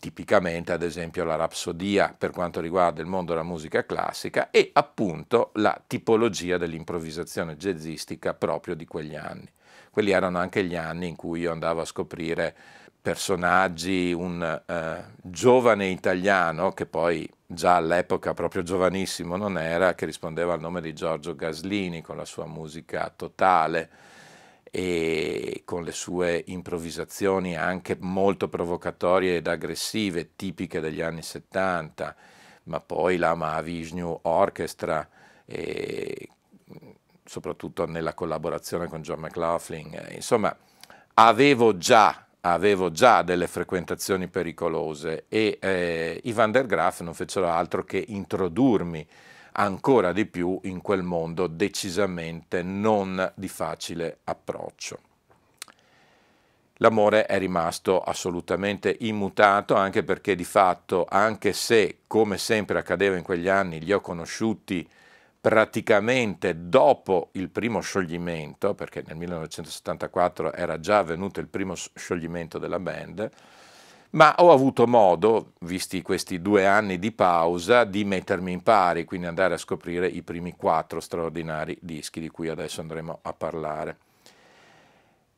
tipicamente 0.00 0.72
ad 0.72 0.82
esempio 0.82 1.24
la 1.24 1.36
rapsodia 1.36 2.12
per 2.16 2.30
quanto 2.32 2.60
riguarda 2.60 3.00
il 3.00 3.06
mondo 3.06 3.32
della 3.32 3.44
musica 3.44 3.86
classica 3.86 4.50
e 4.50 4.70
appunto 4.72 5.50
la 5.54 5.80
tipologia 5.86 6.58
dell'improvvisazione 6.58 7.56
jazzistica 7.56 8.34
proprio 8.34 8.74
di 8.74 8.86
quegli 8.86 9.14
anni. 9.14 9.48
Quelli 9.90 10.10
erano 10.10 10.38
anche 10.38 10.64
gli 10.64 10.74
anni 10.74 11.06
in 11.06 11.16
cui 11.16 11.40
io 11.40 11.52
andavo 11.52 11.80
a 11.80 11.86
scoprire 11.86 12.54
personaggi, 13.00 14.12
un 14.12 14.42
eh, 14.66 15.04
giovane 15.22 15.86
italiano 15.86 16.72
che 16.72 16.86
poi 16.86 17.30
già 17.54 17.76
all'epoca 17.76 18.34
proprio 18.34 18.62
giovanissimo 18.62 19.36
non 19.36 19.56
era, 19.58 19.94
che 19.94 20.06
rispondeva 20.06 20.52
al 20.52 20.60
nome 20.60 20.80
di 20.80 20.92
Giorgio 20.92 21.34
Gaslini 21.34 22.02
con 22.02 22.16
la 22.16 22.24
sua 22.24 22.46
musica 22.46 23.12
totale 23.14 23.90
e 24.70 25.62
con 25.64 25.84
le 25.84 25.92
sue 25.92 26.42
improvvisazioni 26.46 27.56
anche 27.56 27.96
molto 28.00 28.48
provocatorie 28.48 29.36
ed 29.36 29.46
aggressive, 29.46 30.34
tipiche 30.36 30.80
degli 30.80 31.00
anni 31.00 31.22
70, 31.22 32.16
ma 32.64 32.80
poi 32.80 33.16
la 33.16 33.34
Mahavishnu 33.34 34.20
Orchestra, 34.22 35.08
soprattutto 37.24 37.86
nella 37.86 38.14
collaborazione 38.14 38.88
con 38.88 39.02
John 39.02 39.20
McLaughlin. 39.20 40.08
Insomma, 40.10 40.56
avevo 41.14 41.76
già 41.76 42.26
avevo 42.46 42.90
già 42.90 43.22
delle 43.22 43.46
frequentazioni 43.46 44.28
pericolose 44.28 45.24
e 45.28 45.58
eh, 45.60 46.20
i 46.24 46.32
Van 46.32 46.50
der 46.50 46.66
Graaf 46.66 47.00
non 47.00 47.14
fecero 47.14 47.48
altro 47.48 47.84
che 47.84 48.04
introdurmi 48.06 49.06
ancora 49.52 50.12
di 50.12 50.26
più 50.26 50.58
in 50.64 50.80
quel 50.80 51.02
mondo 51.02 51.46
decisamente 51.46 52.62
non 52.62 53.32
di 53.34 53.48
facile 53.48 54.18
approccio. 54.24 54.98
L'amore 56.78 57.26
è 57.26 57.38
rimasto 57.38 58.00
assolutamente 58.00 58.94
immutato 59.00 59.74
anche 59.74 60.02
perché 60.02 60.34
di 60.34 60.44
fatto, 60.44 61.06
anche 61.08 61.52
se 61.52 62.00
come 62.06 62.36
sempre 62.36 62.78
accadeva 62.78 63.16
in 63.16 63.22
quegli 63.22 63.48
anni, 63.48 63.80
li 63.80 63.92
ho 63.92 64.00
conosciuti 64.00 64.86
praticamente 65.44 66.70
dopo 66.70 67.28
il 67.32 67.50
primo 67.50 67.80
scioglimento, 67.80 68.72
perché 68.72 69.04
nel 69.06 69.18
1974 69.18 70.54
era 70.54 70.80
già 70.80 70.96
avvenuto 70.96 71.38
il 71.38 71.48
primo 71.48 71.74
scioglimento 71.74 72.58
della 72.58 72.80
band, 72.80 73.28
ma 74.12 74.34
ho 74.38 74.52
avuto 74.52 74.86
modo, 74.86 75.52
visti 75.60 76.00
questi 76.00 76.40
due 76.40 76.66
anni 76.66 76.98
di 76.98 77.12
pausa, 77.12 77.84
di 77.84 78.06
mettermi 78.06 78.52
in 78.52 78.62
pari, 78.62 79.04
quindi 79.04 79.26
andare 79.26 79.52
a 79.52 79.58
scoprire 79.58 80.06
i 80.06 80.22
primi 80.22 80.54
quattro 80.56 80.98
straordinari 80.98 81.76
dischi 81.78 82.20
di 82.20 82.30
cui 82.30 82.48
adesso 82.48 82.80
andremo 82.80 83.18
a 83.20 83.34
parlare. 83.34 83.98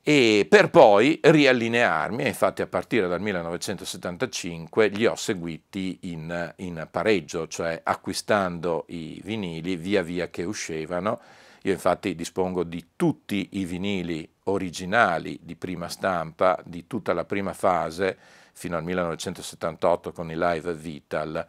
E 0.08 0.46
per 0.48 0.70
poi 0.70 1.18
riallinearmi, 1.20 2.28
infatti 2.28 2.62
a 2.62 2.68
partire 2.68 3.08
dal 3.08 3.20
1975 3.20 4.86
li 4.86 5.04
ho 5.04 5.16
seguiti 5.16 5.98
in, 6.02 6.54
in 6.58 6.86
pareggio, 6.88 7.48
cioè 7.48 7.80
acquistando 7.82 8.84
i 8.90 9.20
vinili 9.24 9.74
via 9.74 10.02
via 10.02 10.28
che 10.28 10.44
uscivano. 10.44 11.20
Io 11.62 11.72
infatti 11.72 12.14
dispongo 12.14 12.62
di 12.62 12.90
tutti 12.94 13.48
i 13.54 13.64
vinili 13.64 14.30
originali 14.44 15.40
di 15.42 15.56
prima 15.56 15.88
stampa, 15.88 16.56
di 16.64 16.86
tutta 16.86 17.12
la 17.12 17.24
prima 17.24 17.52
fase, 17.52 18.16
fino 18.52 18.76
al 18.76 18.84
1978 18.84 20.12
con 20.12 20.30
i 20.30 20.36
live 20.36 20.72
Vital 20.74 21.44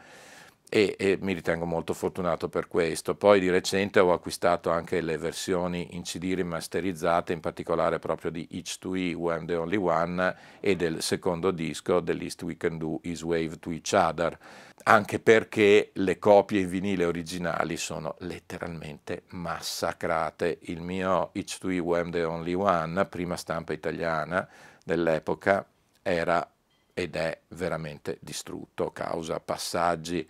e, 0.70 0.96
e, 1.00 1.18
mi 1.22 1.32
ritengo 1.32 1.66
molto 1.66 1.94
fortunato 1.94 2.50
per 2.50 2.68
questo. 2.68 3.16
Poi 3.16 3.40
di 3.40 3.50
recente 3.50 4.00
ho 4.00 4.12
acquistato 4.12 4.70
anche 4.70 5.00
le 5.00 5.18
versioni 5.18 5.96
in 5.96 6.02
CD 6.02 6.34
rimasterizzate, 6.36 7.32
in 7.32 7.40
particolare 7.40 8.00
proprio 8.00 8.32
di 8.32 8.48
Each 8.52 8.78
to 8.78 8.96
E, 8.96 9.14
When 9.14 9.46
the 9.46 9.56
Only 9.56 9.78
One 9.78 10.36
e 10.60 10.76
del 10.76 11.02
secondo 11.02 11.52
disco, 11.52 12.04
The 12.04 12.14
Least 12.14 12.44
We 12.44 12.58
Can 12.58 12.78
Do 12.78 13.00
Is 13.04 13.22
Wave 13.22 13.60
to 13.60 13.72
Each 13.72 13.94
Other, 13.94 14.38
anche 14.84 15.20
perché 15.20 15.92
le 15.94 16.20
copie 16.20 16.62
in 16.62 16.70
vinile 16.70 17.06
originali 17.06 17.78
sono 17.78 18.16
letteralmente 18.20 19.24
massacrate. 19.30 20.60
Il 20.64 20.82
mio 20.82 21.30
Each 21.34 21.58
to 21.60 21.70
E, 21.70 21.80
When 21.80 22.12
the 22.12 22.26
Only 22.26 22.54
One, 22.54 23.06
prima 23.06 23.38
stampa 23.38 23.72
italiana 23.72 24.46
dell'epoca, 24.84 25.66
era 26.02 26.46
ed 26.94 27.16
è 27.16 27.40
veramente 27.50 28.18
distrutto 28.22 28.92
causa 28.92 29.40
passaggi 29.40 30.28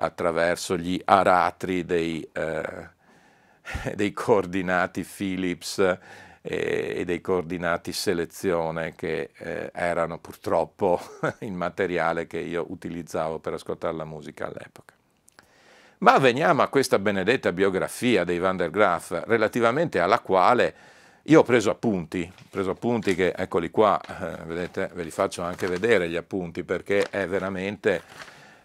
attraverso 0.00 0.76
gli 0.76 1.00
aratri 1.04 1.84
dei, 1.84 2.26
eh, 2.32 2.88
dei 3.94 4.12
coordinati 4.12 5.04
Philips 5.04 5.78
e, 5.78 5.98
e, 6.42 7.04
dei 7.04 7.20
coordinati 7.20 7.92
selezione 7.92 8.94
che 8.94 9.30
eh, 9.36 9.70
erano 9.74 10.18
purtroppo 10.18 10.98
il 11.40 11.52
materiale 11.52 12.26
che 12.26 12.38
io 12.38 12.64
utilizzavo 12.68 13.38
per 13.38 13.52
ascoltare 13.54 13.94
la 13.94 14.06
musica 14.06 14.46
all'epoca. 14.46 14.94
Ma 15.98 16.16
veniamo 16.16 16.62
a 16.62 16.68
questa 16.68 16.98
benedetta 16.98 17.52
biografia 17.52 18.24
dei 18.24 18.38
Van 18.38 18.56
der 18.56 18.70
Graaf, 18.70 19.24
relativamente 19.26 20.00
alla 20.00 20.20
quale 20.20 20.74
io 21.24 21.40
ho 21.40 21.42
preso 21.42 21.68
appunti, 21.68 22.32
preso 22.48 22.70
appunti 22.70 23.14
che, 23.14 23.34
eccoli 23.36 23.70
qua, 23.70 24.00
eh, 24.00 24.44
vedete, 24.44 24.90
ve 24.94 25.02
li 25.02 25.10
faccio 25.10 25.42
anche 25.42 25.66
vedere 25.66 26.08
gli 26.08 26.16
appunti, 26.16 26.64
perché 26.64 27.02
è 27.10 27.28
veramente 27.28 28.02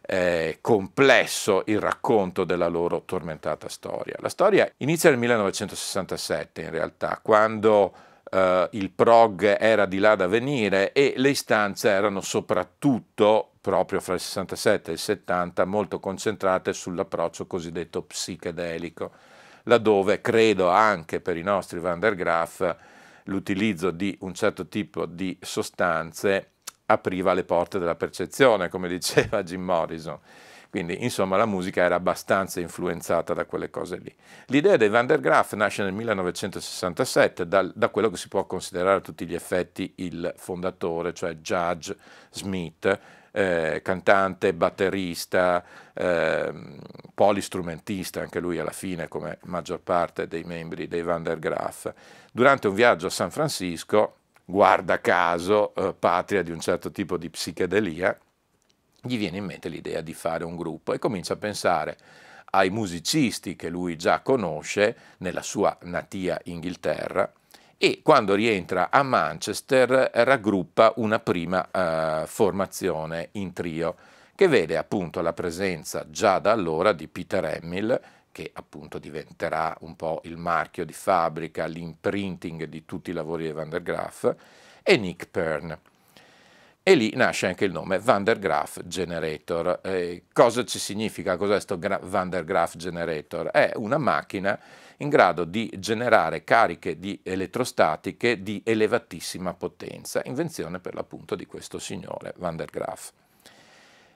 eh, 0.06 0.60
complesso 0.62 1.64
il 1.66 1.80
racconto 1.80 2.44
della 2.44 2.68
loro 2.68 3.04
tormentata 3.06 3.68
storia. 3.70 4.16
La 4.20 4.30
storia 4.30 4.72
inizia 4.78 5.10
nel 5.10 5.20
1967, 5.20 6.62
in 6.62 6.70
realtà, 6.70 7.20
quando 7.22 7.94
eh, 8.30 8.68
il 8.72 8.92
prog 8.92 9.58
era 9.60 9.86
di 9.86 10.00
là 10.00 10.16
da 10.16 10.28
venire 10.28 10.92
e 10.92 11.14
le 11.18 11.30
istanze 11.30 11.90
erano 11.90 12.22
soprattutto 12.22 13.52
proprio 13.62 14.00
fra 14.00 14.14
il 14.14 14.20
67 14.20 14.92
e 14.92 14.94
il 14.94 15.00
70 15.00 15.66
molto 15.66 16.00
concentrate 16.00 16.72
sull'approccio 16.72 17.48
cosiddetto 17.48 18.04
psichedelico 18.04 19.12
laddove 19.64 20.22
credo 20.22 20.70
anche 20.70 21.20
per 21.20 21.38
i 21.38 21.42
nostri 21.42 21.80
Van 21.80 22.00
der 22.00 22.14
Graaf 22.14 22.76
l'utilizzo 23.24 23.90
di 23.90 24.16
un 24.22 24.36
certo 24.36 24.68
tipo 24.68 25.06
di 25.08 25.36
sostanze 25.42 26.52
apriva 26.88 27.34
le 27.34 27.44
porte 27.44 27.80
della 27.80 27.96
percezione, 27.96 28.70
come 28.70 28.88
diceva 28.88 29.44
Jim 29.44 29.64
Morrison. 29.64 30.20
Quindi, 30.76 31.04
insomma, 31.06 31.38
la 31.38 31.46
musica 31.46 31.84
era 31.84 31.96
abbastanza 31.96 32.60
influenzata 32.60 33.34
da 33.34 33.46
quelle 33.46 33.70
cose 33.70 33.98
lì. 33.98 34.14
L'idea 34.48 34.76
dei 34.76 34.90
Van 34.90 35.06
der 35.06 35.22
Graaf 35.22 35.54
nasce 35.54 35.84
nel 35.84 35.94
1967 35.94 37.48
da, 37.48 37.62
da 37.74 37.88
quello 37.88 38.10
che 38.10 38.18
si 38.18 38.28
può 38.28 38.46
considerare 38.46 38.98
a 38.98 39.02
tutti 39.02 39.26
gli 39.26 39.34
effetti 39.34 39.94
il 39.98 40.34
fondatore, 40.36 41.14
cioè 41.14 41.36
Judge 41.36 41.96
Smith, 42.32 43.00
eh, 43.32 43.80
cantante, 43.82 44.54
batterista, 44.54 45.64
eh, 45.94 46.54
polistrumentista, 47.14 48.20
anche 48.20 48.42
lui 48.42 48.60
alla 48.60 48.72
fine 48.72 49.08
come 49.08 49.38
maggior 49.44 49.80
parte 49.80 50.28
dei 50.28 50.44
membri 50.44 50.90
dei 50.90 51.04
Van 51.04 51.24
der 51.24 51.40
Graaf. 51.40 51.94
Durante 52.34 52.68
un 52.68 52.76
viaggio 52.76 53.08
a 53.08 53.12
San 53.12 53.32
Francisco, 53.32 54.18
guarda 54.46 55.02
caso, 55.02 55.74
eh, 55.76 55.94
patria 55.98 56.44
di 56.44 56.52
un 56.52 56.60
certo 56.60 56.92
tipo 56.92 57.18
di 57.18 57.30
psichedelia, 57.30 58.18
gli 59.02 59.18
viene 59.18 59.38
in 59.38 59.46
mente 59.46 59.70
l'idea 59.70 60.02
di 60.02 60.14
fare 60.14 60.44
un 60.44 60.56
gruppo 60.56 60.94
e 60.94 61.00
comincia 61.00 61.34
a 61.34 61.38
pensare 61.38 61.98
ai 62.52 62.70
musicisti 62.70 63.56
che 63.56 63.70
lui 63.70 63.98
già 63.98 64.22
conosce 64.22 64.96
nella 65.18 65.42
sua 65.42 65.78
natia 65.82 66.40
Inghilterra 66.46 67.32
e 67.78 68.00
quando 68.02 68.34
rientra 68.34 68.90
a 68.90 69.04
Manchester 69.04 70.10
raggruppa 70.14 70.94
una 70.96 71.20
prima 71.20 71.68
uh, 71.72 72.26
formazione 72.26 73.30
in 73.34 73.52
trio 73.52 73.96
che 74.34 74.48
vede 74.48 74.78
appunto 74.78 75.22
la 75.22 75.34
presenza 75.34 76.06
già 76.10 76.40
da 76.40 76.52
allora 76.52 76.94
di 76.94 77.08
Peter 77.08 77.44
Hamill 77.44 78.00
che 78.36 78.52
appunto 78.52 79.00
diventerà 79.00 79.78
un 79.80 79.96
po' 79.96 80.20
il 80.26 80.36
marchio 80.36 80.84
di 80.84 80.92
fabbrica, 80.92 81.68
l'imprinting 81.68 82.66
di 82.66 82.84
tutti 82.84 83.12
i 83.12 83.14
lavori 83.14 83.46
di 83.46 83.54
Van 83.54 83.70
der 83.70 83.82
Graaf 83.82 84.36
e 84.84 84.98
Nick 84.98 85.30
Pern. 85.30 85.80
E 86.84 86.96
lì 86.96 87.14
nasce 87.16 87.48
anche 87.48 87.64
il 87.64 87.72
nome 87.72 87.98
Van 87.98 88.26
der 88.26 88.38
Graaf 88.38 88.82
Generator. 88.84 89.80
Eh, 89.82 90.24
cosa 90.34 90.66
ci 90.66 90.80
significa? 90.80 91.38
Cos'è 91.38 91.52
questo 91.52 91.80
Van 91.80 92.30
der 92.30 92.44
Graaf 92.44 92.76
Generator? 92.76 93.52
È 93.52 93.72
una 93.76 93.98
macchina 93.98 94.60
in 94.98 95.08
grado 95.08 95.46
di 95.46 95.72
generare 95.78 96.44
cariche 96.44 97.00
di 97.00 97.18
elettrostatiche 97.24 98.44
di 98.44 98.62
elevatissima 98.66 99.54
potenza, 99.54 100.22
invenzione 100.26 100.82
per 100.82 100.94
l'appunto 100.94 101.36
di 101.36 101.46
questo 101.46 101.80
signore 101.80 102.34
Van 102.36 102.58
der 102.58 102.70
Graaf. 102.70 103.14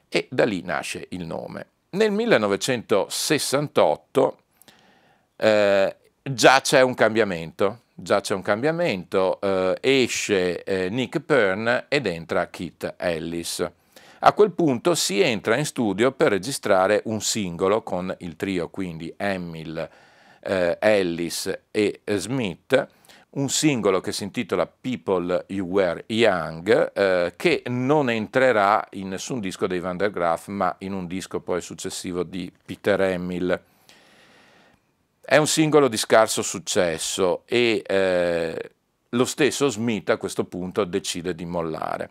E 0.10 0.28
da 0.30 0.44
lì 0.44 0.62
nasce 0.62 1.08
il 1.12 1.26
nome. 1.26 1.68
Nel 1.92 2.12
1968 2.12 4.38
eh, 5.38 5.96
già 6.22 6.62
c'è 6.62 6.82
un 6.82 6.94
cambiamento, 6.94 7.80
già 7.96 8.22
c'è 8.22 8.36
un 8.36 8.44
cambiamento, 8.44 9.42
eh, 9.42 9.76
esce 9.82 10.64
eh, 10.64 10.90
Nick 10.90 11.20
Pern 11.22 11.86
ed 11.88 12.06
entra 12.06 12.48
Kit 12.50 12.94
Ellis. 12.96 13.68
A 14.20 14.34
quel 14.34 14.52
punto 14.52 14.94
si 14.94 15.20
entra 15.20 15.58
in 15.58 15.66
studio 15.66 16.12
per 16.12 16.30
registrare 16.30 17.02
un 17.06 17.22
singolo 17.22 17.82
con 17.82 18.16
il 18.20 18.36
trio, 18.36 18.70
quindi 18.70 19.12
Emil, 19.18 19.90
eh, 20.42 20.78
Ellis 20.80 21.52
e 21.72 22.02
Smith, 22.06 22.88
un 23.32 23.50
singolo 23.50 24.00
che 24.00 24.12
si 24.12 24.24
intitola 24.24 24.66
People 24.66 25.46
You 25.50 25.68
Were 25.68 26.04
Young, 26.08 26.92
eh, 26.94 27.34
che 27.36 27.64
non 27.68 28.10
entrerà 28.10 28.88
in 28.92 29.10
nessun 29.10 29.40
disco 29.40 29.68
dei 29.68 29.80
Van 29.80 29.98
der 29.98 30.10
Graaf, 30.10 30.48
ma 30.48 30.76
in 30.80 30.94
un 30.94 31.06
disco 31.06 31.40
poi 31.40 31.62
successivo 31.62 32.24
di 32.24 32.52
Peter 32.66 33.00
Emil. 33.02 33.62
È 35.22 35.38
un 35.38 35.48
singolo 35.48 35.88
di 35.88 35.98
scarso 35.98 36.42
successo 36.42 37.44
e 37.46 37.84
eh, 37.86 38.72
lo 39.10 39.26
stesso 39.26 39.68
Smith 39.70 40.10
a 40.10 40.18
questo 40.18 40.46
punto 40.46 40.84
decide 40.86 41.36
di 41.36 41.46
mollare 41.46 42.10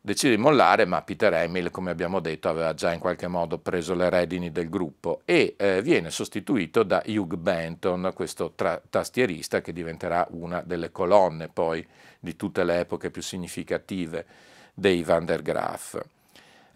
decide 0.00 0.36
di 0.36 0.40
mollare, 0.40 0.84
ma 0.84 1.02
Peter 1.02 1.32
Emil, 1.34 1.70
come 1.70 1.90
abbiamo 1.90 2.20
detto, 2.20 2.48
aveva 2.48 2.74
già 2.74 2.92
in 2.92 3.00
qualche 3.00 3.26
modo 3.26 3.58
preso 3.58 3.94
le 3.94 4.08
redini 4.08 4.50
del 4.50 4.68
gruppo 4.68 5.22
e 5.24 5.54
eh, 5.56 5.82
viene 5.82 6.10
sostituito 6.10 6.82
da 6.82 7.02
Hugh 7.06 7.36
Benton, 7.36 8.12
questo 8.14 8.52
tra- 8.54 8.80
tastierista 8.88 9.60
che 9.60 9.72
diventerà 9.72 10.26
una 10.30 10.62
delle 10.64 10.90
colonne 10.90 11.48
poi 11.48 11.86
di 12.20 12.36
tutte 12.36 12.64
le 12.64 12.80
epoche 12.80 13.10
più 13.10 13.22
significative 13.22 14.24
dei 14.74 15.02
Van 15.02 15.24
der 15.24 15.42
Graaf. 15.42 16.00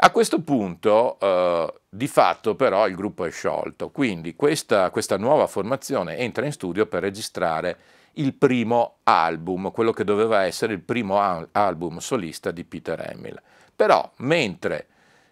A 0.05 0.11
questo 0.11 0.41
punto, 0.41 1.17
eh, 1.21 1.73
di 1.89 2.09
fatto 2.09 2.57
però, 2.57 2.89
il 2.89 2.97
gruppo 2.97 3.25
è 3.25 3.31
sciolto, 3.31 3.91
quindi 3.91 4.35
questa, 4.35 4.91
questa 4.91 5.17
nuova 5.17 5.47
formazione 5.47 6.17
entra 6.17 6.45
in 6.45 6.51
studio 6.51 6.87
per 6.87 7.03
registrare 7.03 7.79
il 8.15 8.35
primo 8.35 8.99
album, 9.05 9.71
quello 9.71 9.93
che 9.93 10.05
doveva 10.05 10.45
essere 10.45 10.73
il 10.73 10.81
primo 10.81 11.19
al- 11.21 11.49
album 11.53 11.99
solista 11.99 12.51
di 12.51 12.65
Peter 12.65 13.01
Emil. 13.13 13.41
Però 13.75 14.11
mentre 14.19 14.87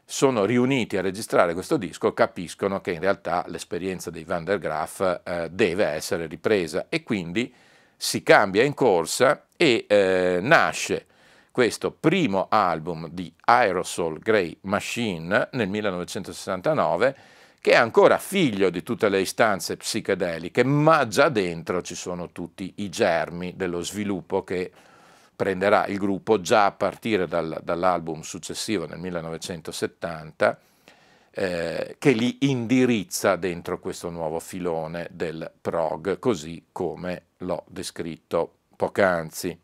sono 0.04 0.44
riuniti 0.44 0.96
a 0.96 1.02
registrare 1.02 1.54
questo 1.54 1.76
disco 1.76 2.12
capiscono 2.12 2.80
che 2.80 2.90
in 2.90 3.00
realtà 3.00 3.44
l'esperienza 3.46 4.10
dei 4.10 4.24
Van 4.24 4.42
der 4.42 4.58
Graaf 4.58 5.20
eh, 5.22 5.48
deve 5.52 5.84
essere 5.86 6.26
ripresa 6.26 6.86
e 6.88 7.04
quindi 7.04 7.54
si 7.96 8.22
cambia 8.24 8.64
in 8.64 8.74
corsa 8.74 9.46
e 9.56 9.84
eh, 9.86 10.38
nasce 10.42 11.06
questo 11.52 11.92
primo 11.92 12.46
album 12.48 13.08
di 13.10 13.32
Aerosol 13.44 14.18
Grey 14.18 14.56
Machine 14.62 15.48
nel 15.52 15.68
1969 15.68 17.16
che 17.60 17.72
è 17.72 17.76
ancora 17.76 18.16
figlio 18.16 18.70
di 18.70 18.82
tutte 18.82 19.08
le 19.10 19.20
istanze 19.20 19.76
psichedeliche, 19.76 20.64
ma 20.64 21.06
già 21.06 21.28
dentro 21.28 21.82
ci 21.82 21.94
sono 21.94 22.30
tutti 22.30 22.72
i 22.76 22.88
germi 22.88 23.54
dello 23.54 23.82
sviluppo 23.82 24.42
che 24.44 24.70
prenderà 25.36 25.86
il 25.86 25.98
gruppo 25.98 26.40
già 26.40 26.66
a 26.66 26.72
partire 26.72 27.26
dal, 27.26 27.60
dall'album 27.62 28.22
successivo 28.22 28.86
nel 28.86 28.98
1970, 28.98 30.58
eh, 31.32 31.96
che 31.98 32.10
li 32.12 32.38
indirizza 32.40 33.36
dentro 33.36 33.78
questo 33.78 34.08
nuovo 34.08 34.38
filone 34.38 35.08
del 35.10 35.50
prog, 35.60 36.18
così 36.18 36.64
come 36.72 37.24
l'ho 37.38 37.64
descritto 37.68 38.54
poc'anzi. 38.74 39.58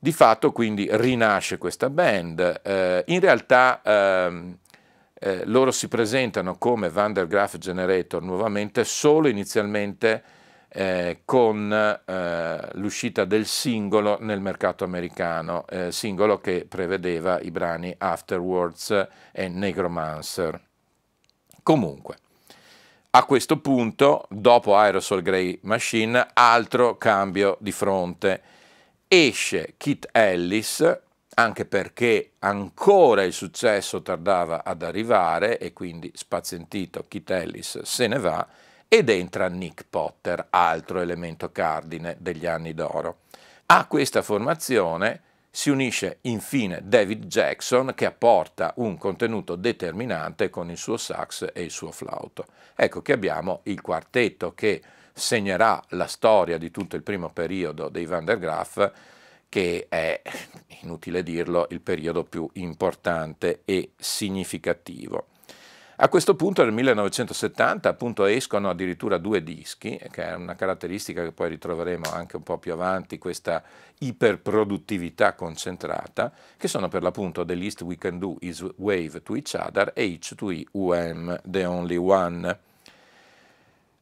Di 0.00 0.12
fatto 0.12 0.52
quindi 0.52 0.88
rinasce 0.90 1.58
questa 1.58 1.90
band, 1.90 2.60
eh, 2.62 3.04
in 3.06 3.20
realtà 3.20 3.80
ehm, 3.84 4.58
eh, 5.20 5.44
loro 5.46 5.70
si 5.70 5.88
presentano 5.88 6.56
come 6.58 6.90
Van 6.90 7.12
der 7.12 7.26
Graaf 7.26 7.58
Generator 7.58 8.22
nuovamente 8.22 8.84
solo 8.84 9.28
inizialmente 9.28 10.22
eh, 10.68 11.22
con 11.24 11.72
eh, 11.72 12.68
l'uscita 12.74 13.24
del 13.24 13.46
singolo 13.46 14.18
nel 14.20 14.40
mercato 14.40 14.84
americano, 14.84 15.66
eh, 15.68 15.90
singolo 15.90 16.38
che 16.38 16.66
prevedeva 16.68 17.40
i 17.40 17.50
brani 17.50 17.94
Afterwards 17.96 19.08
e 19.32 19.48
Negromancer. 19.48 20.60
Comunque, 21.62 22.16
a 23.10 23.24
questo 23.24 23.58
punto, 23.58 24.26
dopo 24.28 24.76
Aerosol 24.76 25.22
Grey 25.22 25.58
Machine, 25.62 26.28
altro 26.34 26.96
cambio 26.96 27.56
di 27.60 27.72
fronte. 27.72 28.42
Esce 29.08 29.74
Kit 29.78 30.08
Ellis, 30.12 31.00
anche 31.38 31.66
perché 31.66 32.32
ancora 32.40 33.22
il 33.22 33.32
successo 33.32 34.02
tardava 34.02 34.64
ad 34.64 34.82
arrivare 34.82 35.58
e 35.58 35.72
quindi 35.72 36.10
spazientito 36.14 37.04
Kit 37.06 37.30
Ellis 37.30 37.82
se 37.82 38.08
ne 38.08 38.18
va, 38.18 38.46
ed 38.88 39.08
entra 39.08 39.48
Nick 39.48 39.86
Potter, 39.88 40.46
altro 40.50 41.00
elemento 41.00 41.52
cardine 41.52 42.16
degli 42.18 42.44
anni 42.44 42.74
d'oro. 42.74 43.18
A 43.66 43.86
questa 43.86 44.22
formazione 44.22 45.22
si 45.48 45.70
unisce 45.70 46.18
infine 46.22 46.80
David 46.82 47.26
Jackson 47.26 47.92
che 47.94 48.06
apporta 48.06 48.72
un 48.76 48.98
contenuto 48.98 49.54
determinante 49.54 50.50
con 50.50 50.70
il 50.70 50.76
suo 50.76 50.96
sax 50.96 51.50
e 51.52 51.62
il 51.62 51.70
suo 51.70 51.92
flauto. 51.92 52.46
Ecco 52.74 53.00
che 53.00 53.12
abbiamo 53.12 53.60
il 53.64 53.80
quartetto 53.80 54.54
che 54.54 54.82
segnerà 55.12 55.80
la 55.90 56.06
storia 56.06 56.58
di 56.58 56.72
tutto 56.72 56.96
il 56.96 57.02
primo 57.02 57.30
periodo 57.30 57.88
dei 57.88 58.06
Van 58.06 58.24
der 58.24 58.38
Graaf, 58.38 58.92
che 59.48 59.86
è, 59.88 60.20
inutile 60.82 61.22
dirlo, 61.22 61.66
il 61.70 61.80
periodo 61.80 62.24
più 62.24 62.48
importante 62.54 63.62
e 63.64 63.92
significativo. 63.96 65.28
A 66.00 66.08
questo 66.08 66.36
punto 66.36 66.62
nel 66.62 66.72
1970 66.74 67.88
appunto 67.88 68.24
escono 68.24 68.70
addirittura 68.70 69.18
due 69.18 69.42
dischi, 69.42 69.98
che 70.12 70.26
è 70.26 70.34
una 70.34 70.54
caratteristica 70.54 71.24
che 71.24 71.32
poi 71.32 71.48
ritroveremo 71.48 72.08
anche 72.12 72.36
un 72.36 72.44
po' 72.44 72.58
più 72.58 72.72
avanti, 72.72 73.18
questa 73.18 73.64
iperproduttività 73.98 75.34
concentrata, 75.34 76.32
che 76.56 76.68
sono 76.68 76.86
per 76.86 77.02
l'appunto 77.02 77.44
The 77.44 77.54
Least 77.54 77.82
We 77.82 77.96
Can 77.96 78.20
Do 78.20 78.36
Is 78.40 78.64
Wave 78.76 79.22
to 79.24 79.34
Each 79.34 79.56
Other 79.58 79.90
e 79.92 80.04
H2E 80.20 80.66
UM 80.70 81.40
The 81.42 81.64
Only 81.64 81.96
One. 81.96 82.58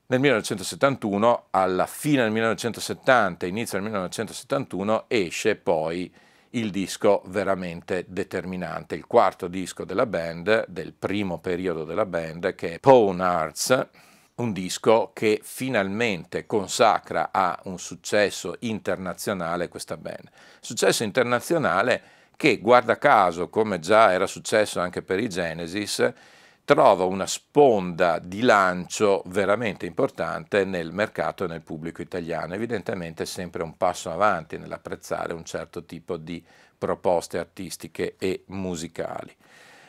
Nel 0.09 0.21
1971, 0.21 1.47
alla 1.51 1.87
fine 1.87 2.23
del 2.23 2.31
1970, 2.31 3.45
inizio 3.47 3.77
del 3.79 3.88
1971, 3.88 5.07
esce 5.09 5.57
poi 5.57 6.14
il 6.51 6.71
disco 6.71 7.23
veramente 7.27 8.05
determinante, 8.07 8.95
il 8.95 9.09
quarto 9.09 9.49
disco 9.49 9.85
della 9.85 10.07
band, 10.07 10.66
del 10.69 10.92
primo 10.92 11.40
periodo 11.40 11.83
della 11.83 12.07
band, 12.07 12.55
che 12.55 12.75
è 12.75 12.79
Pawn 12.79 13.21
Arts, 13.21 13.88
un 14.37 14.53
disco 14.53 15.11
che 15.12 15.40
finalmente 15.42 16.47
consacra 16.47 17.31
a 17.33 17.59
un 17.64 17.81
successo 17.81 18.55
internazionale 18.61 19.66
questa 19.66 19.97
band. 19.97 20.31
Successo 20.61 21.03
internazionale 21.03 22.03
che, 22.37 22.59
guarda 22.59 22.97
caso, 22.97 23.49
come 23.49 23.81
già 23.81 24.12
era 24.12 24.29
successo 24.29 24.79
anche 24.79 25.03
per 25.03 25.19
i 25.19 25.29
Genesis, 25.29 26.12
trova 26.66 27.05
una 27.05 27.29
sponda 27.29 28.18
di 28.18 28.40
lancio 28.40 29.22
veramente 29.26 29.87
importante 29.87 30.64
nel 30.64 30.92
mercato 30.92 31.44
e 31.44 31.46
nel 31.46 31.62
pubblico 31.62 32.02
italiano, 32.02 32.55
evidentemente 32.55 33.24
sempre 33.24 33.62
un 33.62 33.76
passo 33.76 34.11
avanti 34.11 34.59
nell'apprezzare 34.59 35.33
un 35.33 35.44
certo 35.44 35.85
tipo 35.85 36.16
di 36.16 36.44
proposte 36.76 37.38
artistiche 37.38 38.16
e 38.18 38.42
musicali. 38.46 39.33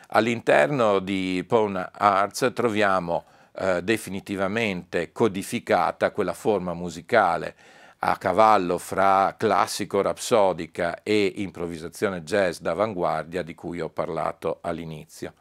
All'interno 0.09 0.99
di 0.99 1.43
Pawn 1.47 1.83
Arts 1.91 2.51
troviamo 2.53 3.25
eh, 3.53 3.81
definitivamente 3.81 5.11
codificata 5.11 6.11
quella 6.11 6.33
forma 6.33 6.75
musicale 6.75 7.55
a 7.99 8.15
cavallo 8.17 8.77
fra 8.77 9.33
classico 9.35 10.03
rapsodica 10.03 11.01
e 11.01 11.33
improvvisazione 11.37 12.21
jazz 12.21 12.59
d'avanguardia 12.59 13.41
di 13.41 13.55
cui 13.55 13.81
ho 13.81 13.89
parlato 13.89 14.59
all'inizio. 14.61 15.33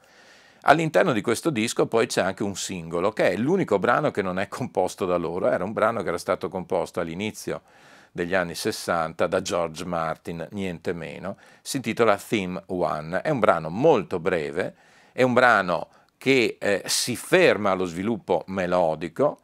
All'interno 0.69 1.13
di 1.13 1.21
questo 1.21 1.51
disco 1.51 1.87
poi 1.87 2.09
c'è 2.09 2.23
anche 2.23 2.43
un 2.43 2.57
singolo, 2.57 3.13
che 3.13 3.31
è 3.31 3.37
l'unico 3.37 3.79
brano 3.79 4.11
che 4.11 4.21
non 4.21 4.41
è 4.41 4.49
composto 4.49 5.07
da 5.07 5.17
loro, 5.17 5.49
era 5.49 5.63
un 5.63 5.73
brano 5.73 6.03
che 6.03 6.09
era 6.09 6.19
stato 6.19 6.49
composto 6.49 6.99
all'inizio 6.99 7.63
degli 8.11 8.35
anni 8.35 8.57
60 8.57 9.29
da 9.29 9.43
George 9.43 9.85
Martin, 9.85 10.45
niente 10.51 10.93
meno, 10.93 11.37
si 11.63 11.77
intitola 11.77 12.17
Theme 12.17 12.65
One. 12.67 13.21
È 13.21 13.31
un 13.31 13.39
brano 13.39 13.69
molto 13.69 14.19
breve, 14.19 14.75
è 15.13 15.23
un 15.23 15.35
brano 15.35 15.89
che 16.19 16.57
eh, 16.59 16.83
si 16.87 17.15
ferma 17.15 17.71
allo 17.71 17.85
sviluppo 17.85 18.43
melodico, 18.47 19.39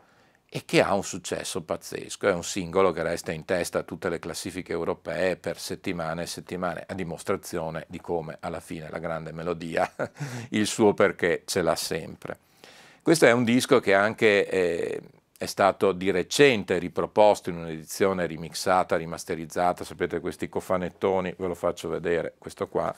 e 0.54 0.66
che 0.66 0.82
ha 0.82 0.92
un 0.92 1.02
successo 1.02 1.62
pazzesco, 1.62 2.28
è 2.28 2.34
un 2.34 2.44
singolo 2.44 2.92
che 2.92 3.02
resta 3.02 3.32
in 3.32 3.46
testa 3.46 3.78
a 3.78 3.82
tutte 3.84 4.10
le 4.10 4.18
classifiche 4.18 4.72
europee 4.72 5.36
per 5.36 5.58
settimane 5.58 6.24
e 6.24 6.26
settimane, 6.26 6.84
a 6.86 6.92
dimostrazione 6.92 7.86
di 7.88 7.98
come 8.02 8.36
alla 8.38 8.60
fine 8.60 8.90
la 8.90 8.98
grande 8.98 9.32
melodia, 9.32 9.90
il 10.50 10.66
suo 10.66 10.92
perché 10.92 11.44
ce 11.46 11.62
l'ha 11.62 11.74
sempre. 11.74 12.36
Questo 13.00 13.24
è 13.24 13.32
un 13.32 13.44
disco 13.44 13.80
che 13.80 13.94
anche 13.94 14.46
eh, 14.46 15.00
è 15.38 15.46
stato 15.46 15.92
di 15.92 16.10
recente 16.10 16.76
riproposto 16.76 17.48
in 17.48 17.56
un'edizione 17.56 18.26
remixata, 18.26 18.96
rimasterizzata, 18.96 19.84
sapete 19.84 20.20
questi 20.20 20.50
cofanettoni, 20.50 21.34
ve 21.34 21.46
lo 21.46 21.54
faccio 21.54 21.88
vedere, 21.88 22.34
questo 22.36 22.68
qua, 22.68 22.94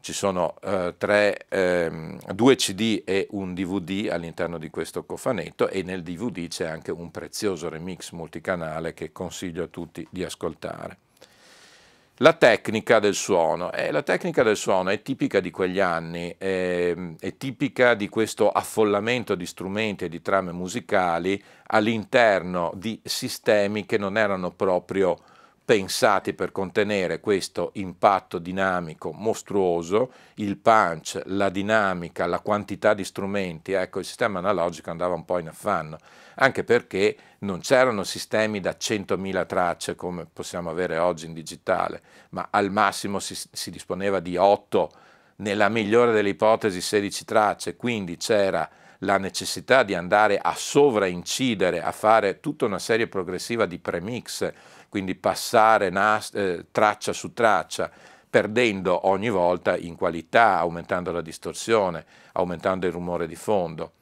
ci 0.00 0.12
sono 0.12 0.54
eh, 0.62 0.94
tre, 0.96 1.46
ehm, 1.48 2.18
due 2.32 2.56
CD 2.56 3.02
e 3.04 3.26
un 3.30 3.54
DVD 3.54 4.08
all'interno 4.10 4.58
di 4.58 4.70
questo 4.70 5.04
cofanetto 5.04 5.68
e 5.68 5.82
nel 5.82 6.02
DVD 6.02 6.48
c'è 6.48 6.66
anche 6.66 6.90
un 6.90 7.10
prezioso 7.10 7.68
remix 7.68 8.12
multicanale 8.12 8.94
che 8.94 9.12
consiglio 9.12 9.64
a 9.64 9.68
tutti 9.68 10.06
di 10.10 10.24
ascoltare. 10.24 10.98
La 12.22 12.34
tecnica 12.34 12.98
del 12.98 13.14
suono. 13.14 13.72
Eh, 13.72 13.90
la 13.90 14.02
tecnica 14.02 14.42
del 14.42 14.56
suono 14.56 14.90
è 14.90 15.00
tipica 15.00 15.40
di 15.40 15.50
quegli 15.50 15.80
anni, 15.80 16.34
è, 16.36 16.94
è 17.18 17.36
tipica 17.38 17.94
di 17.94 18.10
questo 18.10 18.50
affollamento 18.50 19.34
di 19.34 19.46
strumenti 19.46 20.04
e 20.04 20.10
di 20.10 20.20
trame 20.20 20.52
musicali 20.52 21.42
all'interno 21.68 22.72
di 22.74 23.00
sistemi 23.04 23.86
che 23.86 23.96
non 23.96 24.18
erano 24.18 24.50
proprio 24.50 25.16
pensati 25.70 26.32
per 26.32 26.50
contenere 26.50 27.20
questo 27.20 27.70
impatto 27.74 28.38
dinamico 28.38 29.12
mostruoso, 29.12 30.12
il 30.34 30.56
punch, 30.56 31.22
la 31.26 31.48
dinamica, 31.48 32.26
la 32.26 32.40
quantità 32.40 32.92
di 32.92 33.04
strumenti, 33.04 33.70
ecco 33.70 34.00
il 34.00 34.04
sistema 34.04 34.40
analogico 34.40 34.90
andava 34.90 35.14
un 35.14 35.24
po' 35.24 35.38
in 35.38 35.46
affanno, 35.46 35.96
anche 36.34 36.64
perché 36.64 37.16
non 37.40 37.60
c'erano 37.60 38.02
sistemi 38.02 38.58
da 38.58 38.72
100.000 38.76 39.46
tracce 39.46 39.94
come 39.94 40.26
possiamo 40.26 40.70
avere 40.70 40.98
oggi 40.98 41.26
in 41.26 41.34
digitale, 41.34 42.02
ma 42.30 42.48
al 42.50 42.72
massimo 42.72 43.20
si, 43.20 43.38
si 43.52 43.70
disponeva 43.70 44.18
di 44.18 44.36
8, 44.36 44.90
nella 45.36 45.68
migliore 45.68 46.10
delle 46.10 46.30
ipotesi 46.30 46.80
16 46.80 47.24
tracce, 47.24 47.76
quindi 47.76 48.16
c'era 48.16 48.68
la 49.00 49.18
necessità 49.18 49.82
di 49.82 49.94
andare 49.94 50.38
a 50.38 50.54
sovraincidere, 50.54 51.82
a 51.82 51.92
fare 51.92 52.40
tutta 52.40 52.66
una 52.66 52.78
serie 52.78 53.06
progressiva 53.06 53.66
di 53.66 53.78
premix, 53.78 54.52
quindi 54.88 55.14
passare 55.14 55.90
nas- 55.90 56.34
eh, 56.34 56.66
traccia 56.70 57.12
su 57.12 57.32
traccia, 57.32 57.90
perdendo 58.28 59.08
ogni 59.08 59.28
volta 59.28 59.76
in 59.76 59.96
qualità, 59.96 60.58
aumentando 60.58 61.12
la 61.12 61.22
distorsione, 61.22 62.04
aumentando 62.32 62.86
il 62.86 62.92
rumore 62.92 63.26
di 63.26 63.36
fondo. 63.36 63.92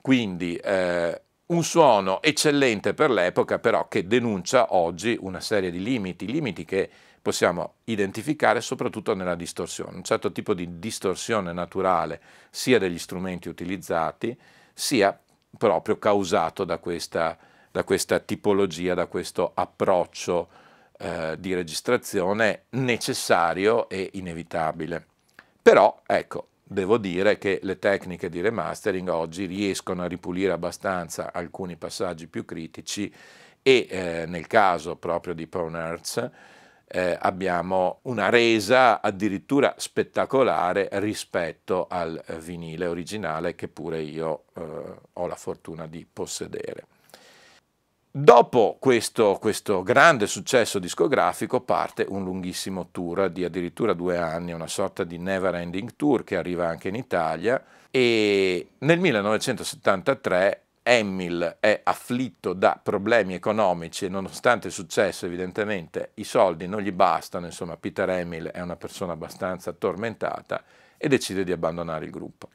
Quindi 0.00 0.56
eh, 0.56 1.20
un 1.46 1.62
suono 1.62 2.22
eccellente 2.22 2.94
per 2.94 3.10
l'epoca, 3.10 3.58
però 3.58 3.88
che 3.88 4.06
denuncia 4.06 4.74
oggi 4.74 5.16
una 5.20 5.40
serie 5.40 5.70
di 5.70 5.82
limiti, 5.82 6.26
limiti 6.26 6.64
che 6.64 6.90
possiamo 7.26 7.78
identificare 7.86 8.60
soprattutto 8.60 9.12
nella 9.12 9.34
distorsione, 9.34 9.96
un 9.96 10.04
certo 10.04 10.30
tipo 10.30 10.54
di 10.54 10.78
distorsione 10.78 11.52
naturale 11.52 12.20
sia 12.50 12.78
degli 12.78 13.00
strumenti 13.00 13.48
utilizzati, 13.48 14.38
sia 14.72 15.18
proprio 15.58 15.98
causato 15.98 16.62
da 16.62 16.78
questa, 16.78 17.36
da 17.72 17.82
questa 17.82 18.20
tipologia, 18.20 18.94
da 18.94 19.06
questo 19.06 19.50
approccio 19.54 20.48
eh, 20.98 21.34
di 21.40 21.52
registrazione 21.52 22.66
necessario 22.70 23.88
e 23.88 24.10
inevitabile. 24.12 25.04
Però, 25.60 26.02
ecco, 26.06 26.50
devo 26.62 26.96
dire 26.96 27.38
che 27.38 27.58
le 27.64 27.80
tecniche 27.80 28.28
di 28.28 28.40
remastering 28.40 29.08
oggi 29.08 29.46
riescono 29.46 30.04
a 30.04 30.06
ripulire 30.06 30.52
abbastanza 30.52 31.32
alcuni 31.32 31.74
passaggi 31.74 32.28
più 32.28 32.44
critici 32.44 33.12
e 33.62 33.86
eh, 33.90 34.26
nel 34.28 34.46
caso 34.46 34.94
proprio 34.94 35.34
di 35.34 35.48
Pawn 35.48 35.74
Earth 35.74 36.54
eh, 36.88 37.16
abbiamo 37.20 37.98
una 38.02 38.28
resa 38.28 39.00
addirittura 39.00 39.74
spettacolare 39.76 40.88
rispetto 40.92 41.86
al 41.88 42.22
vinile 42.40 42.86
originale 42.86 43.54
che 43.54 43.68
pure 43.68 44.00
io 44.00 44.44
eh, 44.54 44.94
ho 45.12 45.26
la 45.26 45.34
fortuna 45.34 45.86
di 45.86 46.06
possedere. 46.10 46.86
Dopo 48.18 48.78
questo, 48.80 49.36
questo, 49.38 49.82
grande 49.82 50.26
successo 50.26 50.78
discografico 50.78 51.60
parte 51.60 52.06
un 52.08 52.24
lunghissimo 52.24 52.88
tour 52.90 53.28
di 53.28 53.44
addirittura 53.44 53.92
due 53.92 54.16
anni, 54.16 54.52
una 54.52 54.68
sorta 54.68 55.04
di 55.04 55.18
never 55.18 55.54
ending 55.56 55.96
tour 55.96 56.24
che 56.24 56.38
arriva 56.38 56.66
anche 56.66 56.88
in 56.88 56.94
Italia 56.94 57.62
e 57.90 58.68
nel 58.78 58.98
1973 58.98 60.65
Emil 60.88 61.56
è 61.58 61.80
afflitto 61.82 62.52
da 62.52 62.78
problemi 62.80 63.34
economici 63.34 64.04
e 64.04 64.08
nonostante 64.08 64.68
il 64.68 64.72
successo 64.72 65.26
evidentemente 65.26 66.12
i 66.14 66.22
soldi 66.22 66.68
non 66.68 66.80
gli 66.80 66.92
bastano, 66.92 67.46
insomma 67.46 67.76
Peter 67.76 68.08
Emil 68.08 68.44
è 68.46 68.60
una 68.60 68.76
persona 68.76 69.14
abbastanza 69.14 69.72
tormentata 69.72 70.62
e 70.96 71.08
decide 71.08 71.42
di 71.42 71.50
abbandonare 71.50 72.04
il 72.04 72.12
gruppo. 72.12 72.50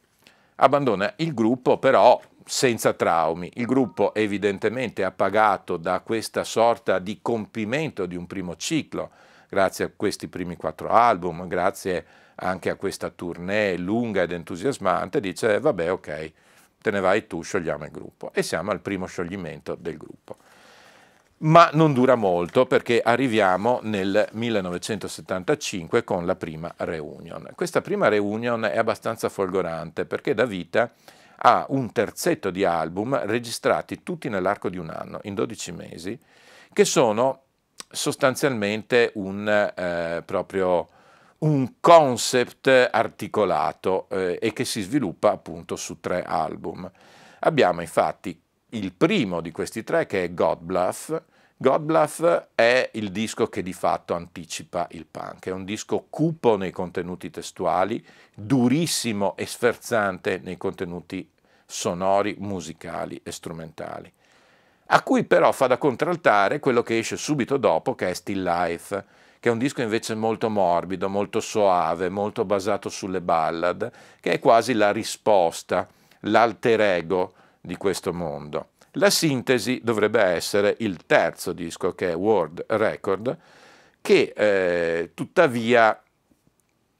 Abbandona 0.55 1.11
il 1.17 1.33
gruppo 1.33 1.77
però 1.77 2.21
senza 2.45 2.93
traumi. 2.93 3.51
Il 3.55 3.65
gruppo 3.65 4.13
evidentemente 4.13 5.03
appagato 5.03 5.75
da 5.75 5.99
questa 5.99 6.45
sorta 6.45 6.99
di 6.99 7.19
compimento 7.21 8.05
di 8.05 8.15
un 8.15 8.27
primo 8.27 8.55
ciclo, 8.55 9.11
grazie 9.49 9.83
a 9.83 9.91
questi 9.93 10.29
primi 10.29 10.55
quattro 10.55 10.87
album, 10.87 11.47
grazie 11.47 12.05
anche 12.35 12.69
a 12.69 12.75
questa 12.75 13.09
tournée 13.09 13.77
lunga 13.77 14.21
ed 14.21 14.31
entusiasmante, 14.31 15.19
dice 15.19 15.59
vabbè 15.59 15.91
ok, 15.91 16.31
te 16.81 16.91
ne 16.91 16.99
vai 16.99 17.27
tu, 17.27 17.41
sciogliamo 17.41 17.85
il 17.85 17.91
gruppo. 17.91 18.31
E 18.33 18.43
siamo 18.43 18.71
al 18.71 18.81
primo 18.81 19.05
scioglimento 19.05 19.75
del 19.75 19.97
gruppo. 19.97 20.37
Ma 21.37 21.69
non 21.73 21.93
dura 21.93 22.15
molto 22.15 22.65
perché 22.65 23.01
arriviamo 23.01 23.79
nel 23.83 24.27
1975 24.31 26.03
con 26.03 26.25
la 26.25 26.35
prima 26.35 26.71
reunion. 26.77 27.49
Questa 27.55 27.81
prima 27.81 28.09
reunion 28.09 28.65
è 28.65 28.77
abbastanza 28.77 29.27
folgorante 29.27 30.05
perché 30.05 30.35
dà 30.35 30.45
vita 30.45 30.91
ha 31.43 31.65
un 31.69 31.91
terzetto 31.91 32.51
di 32.51 32.63
album 32.63 33.19
registrati 33.25 34.03
tutti 34.03 34.29
nell'arco 34.29 34.69
di 34.69 34.77
un 34.77 34.89
anno, 34.89 35.19
in 35.23 35.33
12 35.33 35.71
mesi, 35.71 36.19
che 36.71 36.85
sono 36.85 37.41
sostanzialmente 37.89 39.11
un, 39.15 39.47
eh, 39.47 40.21
proprio 40.23 40.87
un 41.41 41.73
concept 41.79 42.67
articolato 42.91 44.07
eh, 44.09 44.37
e 44.41 44.53
che 44.53 44.65
si 44.65 44.81
sviluppa 44.81 45.31
appunto 45.31 45.75
su 45.75 45.99
tre 45.99 46.23
album. 46.23 46.89
Abbiamo 47.39 47.81
infatti 47.81 48.39
il 48.69 48.93
primo 48.93 49.41
di 49.41 49.51
questi 49.51 49.83
tre 49.83 50.05
che 50.05 50.23
è 50.23 50.33
God 50.33 50.59
Bluff. 50.59 51.21
God 51.57 51.81
Bluff 51.81 52.43
è 52.55 52.89
il 52.93 53.11
disco 53.11 53.47
che 53.47 53.63
di 53.63 53.73
fatto 53.73 54.13
anticipa 54.13 54.87
il 54.91 55.05
punk, 55.05 55.47
è 55.47 55.51
un 55.51 55.63
disco 55.65 56.07
cupo 56.09 56.57
nei 56.57 56.71
contenuti 56.71 57.29
testuali, 57.29 58.03
durissimo 58.33 59.35
e 59.35 59.45
sferzante 59.45 60.39
nei 60.43 60.57
contenuti 60.57 61.29
sonori, 61.65 62.35
musicali 62.39 63.19
e 63.23 63.31
strumentali, 63.31 64.11
a 64.87 65.03
cui 65.03 65.23
però 65.23 65.51
fa 65.51 65.67
da 65.67 65.77
contraltare 65.77 66.59
quello 66.59 66.81
che 66.81 66.97
esce 66.97 67.15
subito 67.15 67.57
dopo, 67.57 67.93
che 67.93 68.09
è 68.09 68.13
Still 68.13 68.43
Life, 68.43 69.05
che 69.41 69.49
è 69.49 69.51
un 69.51 69.57
disco 69.57 69.81
invece 69.81 70.13
molto 70.13 70.51
morbido, 70.51 71.09
molto 71.09 71.39
soave, 71.39 72.09
molto 72.09 72.45
basato 72.45 72.89
sulle 72.89 73.21
ballad, 73.21 73.91
che 74.19 74.33
è 74.33 74.39
quasi 74.39 74.73
la 74.73 74.91
risposta, 74.91 75.87
l'alter 76.19 76.79
ego 76.79 77.33
di 77.59 77.75
questo 77.75 78.13
mondo. 78.13 78.67
La 78.91 79.09
sintesi 79.09 79.81
dovrebbe 79.83 80.21
essere 80.21 80.75
il 80.81 81.07
terzo 81.07 81.53
disco, 81.53 81.95
che 81.95 82.11
è 82.11 82.15
World 82.15 82.65
Record, 82.67 83.35
che 83.99 84.31
eh, 84.35 85.09
tuttavia 85.15 85.99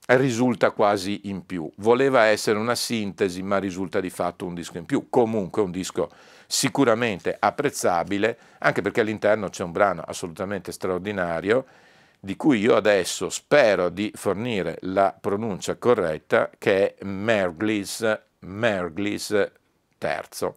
risulta 0.08 0.72
quasi 0.72 1.30
in 1.30 1.46
più. 1.46 1.72
Voleva 1.76 2.24
essere 2.24 2.58
una 2.58 2.74
sintesi, 2.74 3.44
ma 3.44 3.60
risulta 3.60 4.00
di 4.00 4.10
fatto 4.10 4.48
un 4.48 4.56
disco 4.56 4.80
in 4.80 4.86
più. 4.86 5.10
Comunque 5.12 5.62
un 5.62 5.70
disco 5.70 6.10
sicuramente 6.48 7.38
apprezzabile, 7.40 8.36
anche 8.58 8.82
perché 8.82 9.02
all'interno 9.02 9.50
c'è 9.50 9.64
un 9.64 9.72
brano 9.72 10.02
assolutamente 10.04 10.72
straordinario, 10.72 11.66
di 12.24 12.36
cui 12.36 12.60
io 12.60 12.76
adesso 12.76 13.30
spero 13.30 13.90
di 13.90 14.12
fornire 14.14 14.78
la 14.82 15.18
pronuncia 15.20 15.76
corretta, 15.78 16.52
che 16.56 16.94
è 16.94 17.04
Merglis, 17.04 18.20
Merglis 18.42 19.52
III 19.98 20.54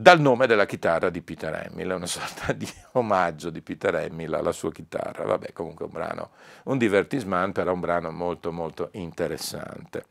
dal 0.00 0.18
nome 0.18 0.46
della 0.46 0.64
chitarra 0.64 1.10
di 1.10 1.20
Peter 1.20 1.52
Hamill, 1.52 1.90
una 1.90 2.06
sorta 2.06 2.52
di 2.52 2.66
omaggio 2.92 3.50
di 3.50 3.60
Peter 3.60 3.94
Hamill 3.94 4.32
alla 4.32 4.52
sua 4.52 4.72
chitarra. 4.72 5.24
Vabbè, 5.24 5.52
comunque 5.52 5.84
un 5.84 5.92
brano, 5.92 6.30
un 6.64 6.78
divertissement, 6.78 7.52
però 7.52 7.72
un 7.72 7.80
brano 7.80 8.10
molto 8.10 8.50
molto 8.50 8.88
interessante. 8.92 10.04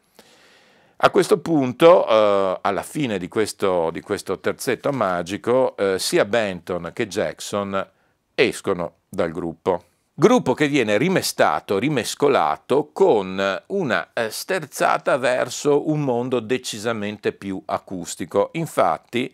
A 0.98 1.10
questo 1.10 1.40
punto, 1.40 2.08
eh, 2.08 2.60
alla 2.62 2.84
fine 2.84 3.18
di 3.18 3.28
questo, 3.28 3.90
di 3.92 4.02
questo 4.02 4.40
terzetto 4.40 4.92
magico, 4.92 5.76
eh, 5.76 5.98
sia 5.98 6.24
Benton 6.24 6.92
che 6.94 7.08
Jackson 7.08 7.90
escono 8.36 8.94
dal 9.10 9.32
gruppo. 9.32 9.86
Gruppo 10.20 10.54
che 10.54 10.68
viene 10.68 10.98
rimestato, 10.98 11.80
rimescolato 11.80 12.90
con 12.92 13.64
una 13.68 14.10
eh, 14.12 14.30
sterzata 14.30 15.16
verso 15.16 15.90
un 15.90 16.02
mondo 16.02 16.42
decisamente 16.42 17.32
più 17.32 17.62
acustico. 17.68 18.50
Infatti, 18.56 19.34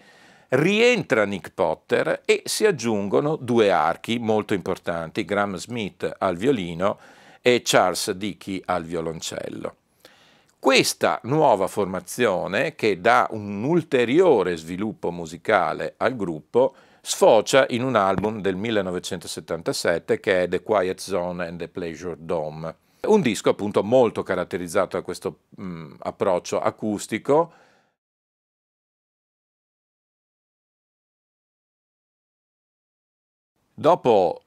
rientra 0.50 1.26
Nick 1.26 1.54
Potter 1.56 2.21
e 2.24 2.43
si 2.45 2.67
aggiungono 2.67 3.36
due 3.36 3.71
archi 3.71 4.19
molto 4.19 4.54
importanti, 4.54 5.26
Graham 5.26 5.56
Smith 5.56 6.17
al 6.19 6.38
violino 6.38 7.00
e 7.41 7.63
Charles 7.63 8.12
Dickey 8.12 8.62
al 8.65 8.84
violoncello. 8.84 9.76
Questa 10.60 11.19
nuova 11.24 11.65
formazione, 11.65 12.76
che 12.76 13.02
dà 13.02 13.28
un 13.32 13.63
ulteriore 13.63 14.56
sviluppo 14.56 15.10
musicale 15.10 15.95
al 15.98 16.15
gruppo, 16.15 16.76
sfocia 17.05 17.67
in 17.69 17.83
un 17.83 17.95
album 17.95 18.41
del 18.41 18.55
1977 18.55 20.19
che 20.19 20.43
è 20.43 20.47
The 20.47 20.63
Quiet 20.63 20.99
Zone 20.99 21.45
and 21.45 21.59
the 21.59 21.67
Pleasure 21.67 22.15
Dome. 22.17 22.75
Un 23.01 23.21
disco 23.21 23.51
appunto 23.51 23.83
molto 23.83 24.23
caratterizzato 24.23 24.97
da 24.97 25.03
questo 25.03 25.41
mh, 25.49 25.97
approccio 25.99 26.59
acustico, 26.59 27.53
Dopo 33.77 34.44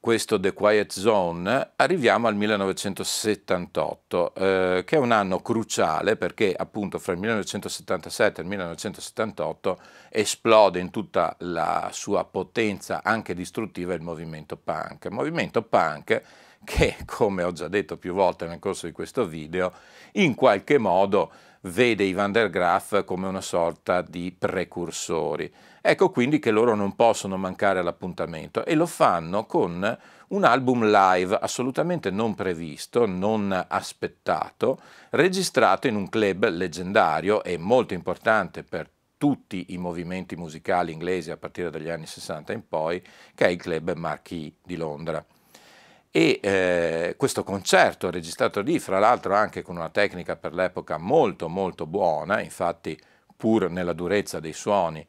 questo 0.00 0.40
The 0.40 0.54
Quiet 0.54 0.92
Zone 0.92 1.72
arriviamo 1.76 2.26
al 2.26 2.34
1978, 2.34 4.34
eh, 4.34 4.82
che 4.86 4.96
è 4.96 4.98
un 4.98 5.12
anno 5.12 5.40
cruciale 5.40 6.16
perché 6.16 6.54
appunto 6.56 6.98
fra 6.98 7.12
il 7.12 7.18
1977 7.18 8.40
e 8.40 8.42
il 8.42 8.48
1978 8.48 9.78
esplode 10.08 10.80
in 10.80 10.90
tutta 10.90 11.36
la 11.40 11.90
sua 11.92 12.24
potenza 12.24 13.02
anche 13.04 13.34
distruttiva 13.34 13.92
il 13.92 14.00
movimento 14.00 14.56
punk. 14.56 15.04
Il 15.04 15.12
movimento 15.12 15.60
punk 15.60 16.22
che, 16.64 16.96
come 17.04 17.42
ho 17.42 17.52
già 17.52 17.68
detto 17.68 17.96
più 17.96 18.12
volte 18.12 18.46
nel 18.46 18.58
corso 18.58 18.86
di 18.86 18.92
questo 18.92 19.26
video, 19.26 19.72
in 20.12 20.34
qualche 20.34 20.78
modo 20.78 21.30
vede 21.62 22.04
i 22.04 22.12
Van 22.12 22.32
der 22.32 22.48
Graaf 22.48 23.04
come 23.04 23.26
una 23.26 23.40
sorta 23.40 24.02
di 24.02 24.34
precursori. 24.36 25.52
Ecco 25.82 26.10
quindi 26.10 26.38
che 26.38 26.50
loro 26.50 26.74
non 26.74 26.94
possono 26.94 27.36
mancare 27.36 27.78
all'appuntamento 27.78 28.64
e 28.64 28.74
lo 28.74 28.86
fanno 28.86 29.46
con 29.46 29.98
un 30.28 30.44
album 30.44 30.84
live 30.84 31.38
assolutamente 31.40 32.10
non 32.10 32.34
previsto, 32.34 33.06
non 33.06 33.66
aspettato, 33.68 34.80
registrato 35.10 35.86
in 35.86 35.96
un 35.96 36.08
club 36.08 36.48
leggendario 36.48 37.42
e 37.42 37.58
molto 37.58 37.94
importante 37.94 38.62
per 38.62 38.88
tutti 39.16 39.66
i 39.70 39.78
movimenti 39.78 40.36
musicali 40.36 40.92
inglesi 40.92 41.30
a 41.30 41.36
partire 41.36 41.70
dagli 41.70 41.90
anni 41.90 42.06
60 42.06 42.52
in 42.52 42.66
poi, 42.66 43.02
che 43.34 43.46
è 43.46 43.48
il 43.48 43.58
club 43.58 43.92
Marquis 43.94 44.52
di 44.62 44.76
Londra 44.76 45.22
e 46.10 46.40
eh, 46.42 47.14
questo 47.16 47.44
concerto 47.44 48.10
registrato 48.10 48.60
lì, 48.60 48.78
fra 48.78 48.98
l'altro 48.98 49.34
anche 49.34 49.62
con 49.62 49.76
una 49.76 49.90
tecnica 49.90 50.36
per 50.36 50.54
l'epoca 50.54 50.98
molto 50.98 51.48
molto 51.48 51.86
buona, 51.86 52.40
infatti 52.40 52.98
pur 53.36 53.70
nella 53.70 53.92
durezza 53.92 54.40
dei 54.40 54.52
suoni 54.52 55.06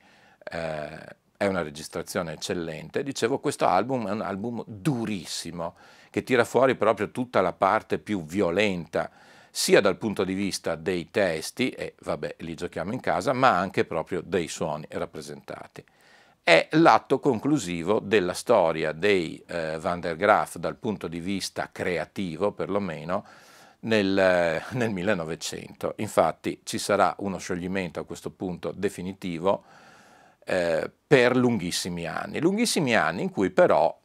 eh, 0.51 1.19
è 1.35 1.47
una 1.47 1.63
registrazione 1.63 2.33
eccellente. 2.33 3.01
Dicevo, 3.01 3.39
questo 3.39 3.65
album 3.65 4.07
è 4.07 4.11
un 4.11 4.21
album 4.21 4.63
durissimo, 4.67 5.75
che 6.11 6.23
tira 6.23 6.43
fuori 6.43 6.75
proprio 6.75 7.09
tutta 7.09 7.41
la 7.41 7.53
parte 7.53 7.97
più 7.97 8.23
violenta, 8.23 9.09
sia 9.49 9.81
dal 9.81 9.97
punto 9.97 10.23
di 10.23 10.33
vista 10.33 10.75
dei 10.75 11.09
testi, 11.09 11.71
e 11.71 11.95
vabbè, 12.01 12.35
li 12.39 12.53
giochiamo 12.53 12.93
in 12.93 12.99
casa, 12.99 13.33
ma 13.33 13.57
anche 13.57 13.85
proprio 13.85 14.21
dei 14.23 14.47
suoni 14.47 14.85
rappresentati. 14.89 15.83
È 16.43 16.67
l'atto 16.71 17.19
conclusivo 17.19 17.99
della 17.99 18.33
storia 18.33 18.93
dei 18.93 19.41
eh, 19.45 19.77
Van 19.79 19.99
der 19.99 20.15
Graaf 20.15 20.57
dal 20.57 20.75
punto 20.75 21.07
di 21.07 21.19
vista 21.19 21.69
creativo, 21.71 22.51
perlomeno, 22.51 23.25
nel, 23.81 24.61
nel 24.71 24.89
1900. 24.89 25.93
Infatti 25.97 26.61
ci 26.63 26.79
sarà 26.79 27.15
uno 27.19 27.37
scioglimento 27.37 27.99
a 27.99 28.05
questo 28.05 28.31
punto 28.31 28.71
definitivo 28.75 29.63
eh, 30.43 30.89
per 31.07 31.35
lunghissimi 31.35 32.07
anni, 32.07 32.41
lunghissimi 32.41 32.95
anni 32.95 33.21
in 33.21 33.29
cui 33.29 33.51
però 33.51 33.95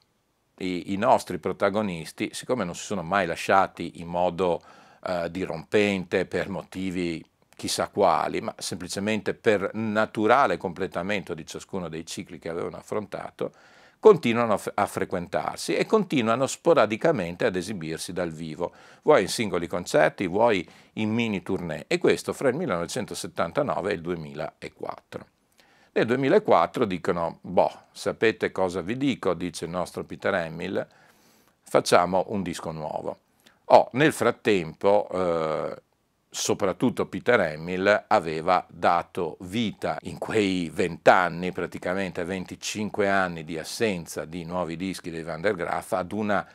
i, 0.59 0.93
i, 0.93 0.97
nostri 0.97 1.39
protagonisti, 1.39 2.31
siccome 2.33 2.65
non 2.65 2.75
si 2.75 2.85
sono 2.85 3.03
mai 3.03 3.27
lasciati 3.27 4.01
in 4.01 4.09
modo 4.09 4.63
eh, 5.07 5.31
dirompente 5.31 6.27
per 6.27 6.49
motivi 6.49 7.25
chissà 7.57 7.89
quali, 7.89 8.41
ma 8.41 8.55
semplicemente 8.59 9.35
per 9.35 9.71
naturale 9.73 10.59
completamento 10.59 11.35
di 11.35 11.47
ciascuno 11.47 11.89
dei 11.89 12.05
cicli 12.05 12.39
che 12.39 12.51
avevano 12.51 12.77
affrontato, 12.77 13.53
continuano 13.99 14.61
a, 14.75 14.87
frequentarsi 14.87 15.75
e 15.75 15.87
continuano 15.87 16.47
sporadicamente 16.47 17.47
ad 17.47 17.57
esibirsi 17.57 18.13
dal 18.13 18.31
vivo, 18.31 18.73
vuoi 19.03 19.23
in 19.23 19.29
singoli 19.29 19.67
concerti, 19.67 20.27
vuoi 20.27 20.69
in 20.95 21.11
mini 21.13 21.43
tournée, 21.43 21.85
e 21.89 21.99
questo 21.99 22.33
fra 22.33 22.51
il 22.51 22.57
1979 22.57 23.91
e 23.91 23.95
il 23.95 24.01
2004. 24.03 25.27
Nel 25.93 26.07
2004 26.07 26.85
dicono, 26.85 27.39
boh, 27.41 27.73
sapete 27.91 28.53
cosa 28.53 28.83
vi 28.83 28.99
dico, 28.99 29.33
dice 29.33 29.65
il 29.65 29.71
nostro 29.71 30.05
Peter 30.05 30.35
Emil, 30.35 30.87
facciamo 31.63 32.27
un 32.29 32.43
disco 32.43 32.71
nuovo. 32.71 33.19
Oh, 33.71 33.89
nel 33.93 34.13
frattempo 34.13 35.09
eh, 35.11 35.83
soprattutto 36.31 37.07
Peter 37.07 37.41
Emil, 37.41 38.05
aveva 38.09 38.67
dato 38.69 39.37
vita 39.41 39.99
in 40.03 40.19
quei 40.19 40.71
vent'anni, 40.73 41.53
praticamente 41.53 42.25
25 42.25 43.09
anni 43.09 43.45
di 43.45 43.59
assenza 43.59 44.25
di 44.25 44.45
nuovi 44.45 44.77
dischi 44.77 45.11
dei 45.11 45.23
Van 45.23 45.41
der 45.41 45.55
Graaf, 45.55 45.93
ad 45.93 46.13
una 46.13 46.47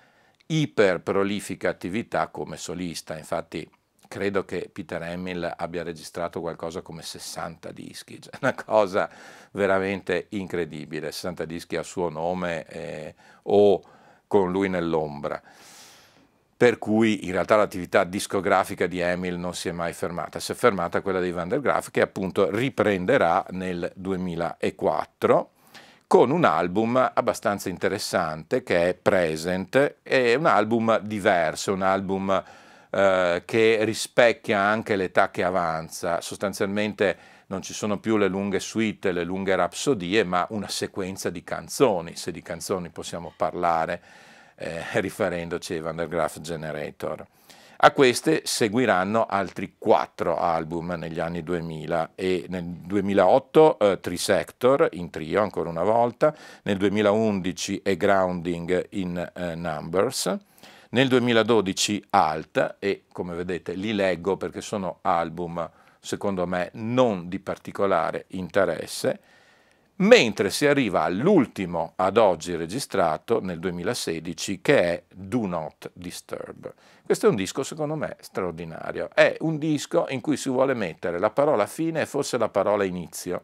iperprolifica 0.45 1.69
attività 1.69 2.27
come 2.27 2.57
solista. 2.57 3.17
Infatti 3.17 3.69
credo 4.07 4.43
che 4.43 4.69
Peter 4.71 5.01
Emil 5.03 5.53
abbia 5.57 5.83
registrato 5.83 6.41
qualcosa 6.41 6.81
come 6.81 7.01
60 7.01 7.71
dischi, 7.71 8.21
cioè 8.21 8.33
una 8.41 8.53
cosa 8.53 9.09
veramente 9.51 10.27
incredibile, 10.31 11.11
60 11.11 11.45
dischi 11.45 11.77
a 11.77 11.83
suo 11.83 12.09
nome 12.09 12.65
eh, 12.67 13.15
o 13.43 13.81
con 14.27 14.51
lui 14.51 14.69
nell'ombra 14.69 15.41
per 16.61 16.77
cui 16.77 17.25
in 17.25 17.31
realtà 17.31 17.55
l'attività 17.55 18.03
discografica 18.03 18.85
di 18.85 18.99
Emil 18.99 19.35
non 19.35 19.55
si 19.55 19.67
è 19.67 19.71
mai 19.71 19.93
fermata, 19.93 20.39
si 20.39 20.51
è 20.51 20.53
fermata 20.53 21.01
quella 21.01 21.19
dei 21.19 21.31
Van 21.31 21.49
der 21.49 21.59
Graaf 21.59 21.89
che 21.89 22.01
appunto 22.01 22.51
riprenderà 22.51 23.43
nel 23.49 23.91
2004 23.95 25.49
con 26.05 26.29
un 26.29 26.45
album 26.45 26.97
abbastanza 27.15 27.69
interessante 27.69 28.61
che 28.61 28.89
è 28.89 28.93
Present, 28.93 29.95
è 30.03 30.35
un 30.35 30.45
album 30.45 30.99
diverso, 30.99 31.73
un 31.73 31.81
album 31.81 32.43
eh, 32.91 33.41
che 33.43 33.79
rispecchia 33.81 34.59
anche 34.59 34.95
l'età 34.95 35.31
che 35.31 35.43
avanza, 35.43 36.21
sostanzialmente 36.21 37.17
non 37.47 37.63
ci 37.63 37.73
sono 37.73 37.97
più 37.97 38.17
le 38.17 38.27
lunghe 38.27 38.59
suite, 38.59 39.11
le 39.11 39.23
lunghe 39.23 39.55
rapsodie, 39.55 40.23
ma 40.23 40.45
una 40.51 40.69
sequenza 40.69 41.31
di 41.31 41.43
canzoni, 41.43 42.15
se 42.15 42.31
di 42.31 42.43
canzoni 42.43 42.89
possiamo 42.89 43.33
parlare 43.35 44.29
eh, 44.61 44.99
riferendoci 45.01 45.73
ai 45.73 45.81
Van 45.81 45.95
der 45.95 46.07
Graaf 46.07 46.39
Generator. 46.39 47.25
A 47.83 47.91
queste 47.93 48.41
seguiranno 48.45 49.25
altri 49.25 49.73
quattro 49.79 50.37
album 50.37 50.91
negli 50.91 51.19
anni 51.19 51.41
2000 51.41 52.11
e 52.13 52.45
nel 52.47 52.63
2008 52.63 53.79
eh, 53.79 53.99
Trisector 53.99 54.89
in 54.91 55.09
trio 55.09 55.41
ancora 55.41 55.69
una 55.69 55.81
volta, 55.81 56.35
nel 56.61 56.77
2011 56.77 57.81
e 57.81 57.97
Grounding 57.97 58.85
in 58.91 59.31
eh, 59.33 59.55
Numbers, 59.55 60.37
nel 60.89 61.07
2012 61.07 62.05
Alt 62.11 62.75
e 62.77 63.05
come 63.11 63.33
vedete 63.33 63.73
li 63.73 63.93
leggo 63.93 64.37
perché 64.37 64.61
sono 64.61 64.99
album 65.01 65.67
secondo 65.99 66.45
me 66.45 66.69
non 66.73 67.29
di 67.29 67.39
particolare 67.39 68.25
interesse 68.29 69.19
mentre 70.01 70.49
si 70.49 70.65
arriva 70.65 71.03
all'ultimo 71.03 71.93
ad 71.95 72.17
oggi 72.17 72.55
registrato 72.55 73.39
nel 73.41 73.59
2016 73.59 74.61
che 74.61 74.81
è 74.81 75.03
Do 75.13 75.45
Not 75.45 75.91
Disturb. 75.93 76.73
Questo 77.05 77.27
è 77.27 77.29
un 77.29 77.35
disco 77.35 77.63
secondo 77.63 77.95
me 77.95 78.15
straordinario, 78.19 79.09
è 79.13 79.35
un 79.41 79.57
disco 79.57 80.05
in 80.09 80.21
cui 80.21 80.37
si 80.37 80.49
vuole 80.49 80.73
mettere 80.73 81.19
la 81.19 81.29
parola 81.29 81.65
fine 81.65 82.01
e 82.01 82.05
forse 82.05 82.37
la 82.37 82.49
parola 82.49 82.83
inizio 82.83 83.43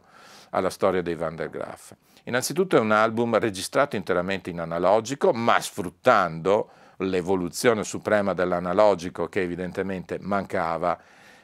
alla 0.50 0.70
storia 0.70 1.02
dei 1.02 1.14
Van 1.14 1.36
der 1.36 1.50
Graaf. 1.50 1.94
Innanzitutto 2.24 2.76
è 2.76 2.80
un 2.80 2.90
album 2.90 3.38
registrato 3.38 3.94
interamente 3.94 4.50
in 4.50 4.58
analogico 4.58 5.32
ma 5.32 5.60
sfruttando 5.60 6.70
l'evoluzione 6.98 7.84
suprema 7.84 8.34
dell'analogico 8.34 9.28
che 9.28 9.42
evidentemente 9.42 10.18
mancava 10.20 10.98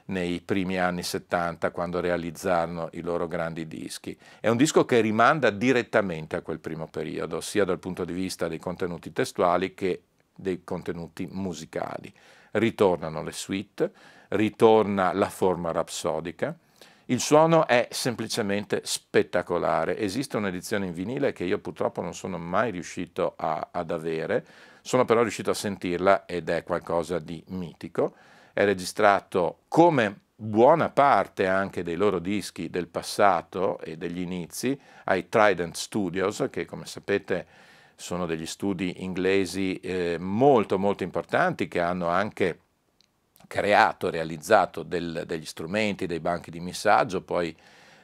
nei 0.06 0.40
primi 0.40 0.78
anni 0.78 1.02
70 1.02 1.70
quando 1.70 2.00
realizzarono 2.00 2.88
i 2.92 3.00
loro 3.00 3.26
grandi 3.26 3.66
dischi. 3.66 4.16
È 4.40 4.48
un 4.48 4.56
disco 4.56 4.84
che 4.84 5.00
rimanda 5.00 5.50
direttamente 5.50 6.36
a 6.36 6.42
quel 6.42 6.58
primo 6.58 6.86
periodo, 6.88 7.40
sia 7.40 7.64
dal 7.64 7.78
punto 7.78 8.04
di 8.04 8.12
vista 8.12 8.48
dei 8.48 8.58
contenuti 8.58 9.12
testuali 9.12 9.74
che 9.74 10.02
dei 10.34 10.62
contenuti 10.64 11.26
musicali. 11.30 12.12
Ritornano 12.52 13.22
le 13.22 13.32
suite, 13.32 13.92
ritorna 14.28 15.12
la 15.12 15.28
forma 15.28 15.72
rapsodica, 15.72 16.56
il 17.08 17.20
suono 17.20 17.66
è 17.66 17.88
semplicemente 17.90 18.80
spettacolare. 18.84 19.98
Esiste 19.98 20.38
un'edizione 20.38 20.86
in 20.86 20.94
vinile 20.94 21.32
che 21.32 21.44
io 21.44 21.58
purtroppo 21.58 22.00
non 22.00 22.14
sono 22.14 22.38
mai 22.38 22.70
riuscito 22.70 23.34
a, 23.36 23.68
ad 23.70 23.90
avere, 23.90 24.44
sono 24.80 25.04
però 25.04 25.20
riuscito 25.20 25.50
a 25.50 25.54
sentirla 25.54 26.24
ed 26.24 26.48
è 26.48 26.62
qualcosa 26.62 27.18
di 27.18 27.42
mitico 27.48 28.14
è 28.54 28.64
registrato 28.64 29.58
come 29.68 30.20
buona 30.36 30.88
parte 30.88 31.46
anche 31.46 31.82
dei 31.82 31.96
loro 31.96 32.20
dischi 32.20 32.70
del 32.70 32.86
passato 32.86 33.80
e 33.80 33.96
degli 33.96 34.20
inizi 34.20 34.78
ai 35.04 35.28
Trident 35.28 35.74
Studios, 35.74 36.46
che 36.50 36.64
come 36.64 36.86
sapete 36.86 37.46
sono 37.96 38.26
degli 38.26 38.46
studi 38.46 39.02
inglesi 39.02 39.78
eh, 39.80 40.16
molto 40.18 40.78
molto 40.78 41.02
importanti 41.02 41.66
che 41.68 41.80
hanno 41.80 42.08
anche 42.08 42.60
creato, 43.48 44.08
realizzato 44.08 44.84
del, 44.84 45.24
degli 45.26 45.44
strumenti, 45.44 46.06
dei 46.06 46.20
banchi 46.20 46.50
di 46.50 46.60
missaggio, 46.60 47.22
poi 47.22 47.54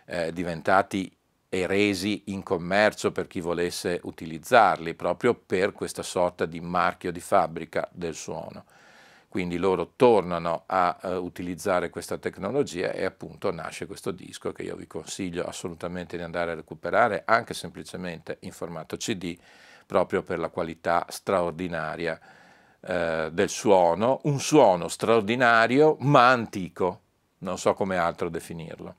eh, 0.06 0.32
diventati 0.32 1.10
e 1.48 1.66
resi 1.66 2.24
in 2.26 2.42
commercio 2.42 3.12
per 3.12 3.26
chi 3.26 3.40
volesse 3.40 4.00
utilizzarli, 4.02 4.94
proprio 4.94 5.34
per 5.34 5.72
questa 5.72 6.02
sorta 6.02 6.44
di 6.44 6.60
marchio 6.60 7.12
di 7.12 7.20
fabbrica 7.20 7.88
del 7.92 8.14
suono 8.14 8.64
quindi 9.30 9.58
loro 9.58 9.92
tornano 9.94 10.64
a 10.66 10.98
uh, 11.02 11.08
utilizzare 11.10 11.88
questa 11.88 12.18
tecnologia 12.18 12.90
e 12.90 13.04
appunto 13.04 13.52
nasce 13.52 13.86
questo 13.86 14.10
disco 14.10 14.50
che 14.50 14.64
io 14.64 14.74
vi 14.74 14.88
consiglio 14.88 15.44
assolutamente 15.44 16.16
di 16.16 16.24
andare 16.24 16.50
a 16.50 16.56
recuperare 16.56 17.22
anche 17.24 17.54
semplicemente 17.54 18.38
in 18.40 18.50
formato 18.50 18.96
CD 18.96 19.38
proprio 19.86 20.24
per 20.24 20.40
la 20.40 20.48
qualità 20.48 21.06
straordinaria 21.08 22.18
uh, 22.80 23.30
del 23.30 23.48
suono, 23.48 24.18
un 24.24 24.40
suono 24.40 24.88
straordinario 24.88 25.96
ma 26.00 26.28
antico, 26.28 27.00
non 27.38 27.56
so 27.56 27.72
come 27.74 27.96
altro 27.96 28.30
definirlo. 28.30 28.96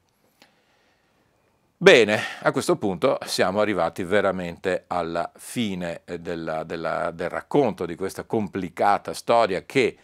Bene, 1.75 2.21
a 2.43 2.53
questo 2.53 2.77
punto 2.77 3.17
siamo 3.25 3.59
arrivati 3.59 4.05
veramente 4.05 4.85
alla 4.87 5.29
fine 5.35 6.03
della, 6.05 6.63
della, 6.63 7.11
del 7.11 7.27
racconto 7.27 7.85
di 7.85 7.95
questa 7.95 8.23
complicata 8.23 9.13
storia 9.13 9.65
che 9.65 9.97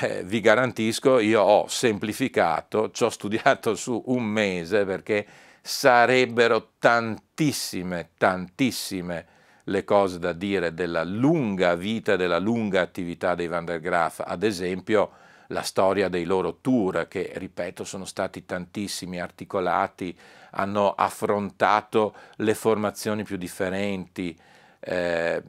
eh, 0.00 0.22
vi 0.22 0.40
garantisco, 0.40 1.18
io 1.18 1.40
ho 1.40 1.66
semplificato, 1.66 2.90
ci 2.90 3.04
ho 3.04 3.08
studiato 3.08 3.74
su 3.74 4.02
un 4.06 4.22
mese 4.22 4.84
perché 4.84 5.26
sarebbero 5.62 6.72
tantissime, 6.78 8.10
tantissime 8.18 9.26
le 9.64 9.84
cose 9.84 10.18
da 10.18 10.32
dire 10.32 10.74
della 10.74 11.04
lunga 11.04 11.74
vita, 11.74 12.16
della 12.16 12.38
lunga 12.38 12.82
attività 12.82 13.34
dei 13.34 13.48
Van 13.48 13.64
der 13.64 13.80
Graaf, 13.80 14.22
ad 14.24 14.42
esempio 14.42 15.12
la 15.48 15.62
storia 15.62 16.10
dei 16.10 16.24
loro 16.24 16.58
tour 16.60 17.08
che, 17.08 17.32
ripeto, 17.34 17.84
sono 17.84 18.04
stati 18.04 18.44
tantissimi, 18.44 19.18
articolati, 19.18 20.16
hanno 20.50 20.92
affrontato 20.92 22.14
le 22.36 22.54
formazioni 22.54 23.24
più 23.24 23.38
differenti, 23.38 24.38
eh, 24.80 25.42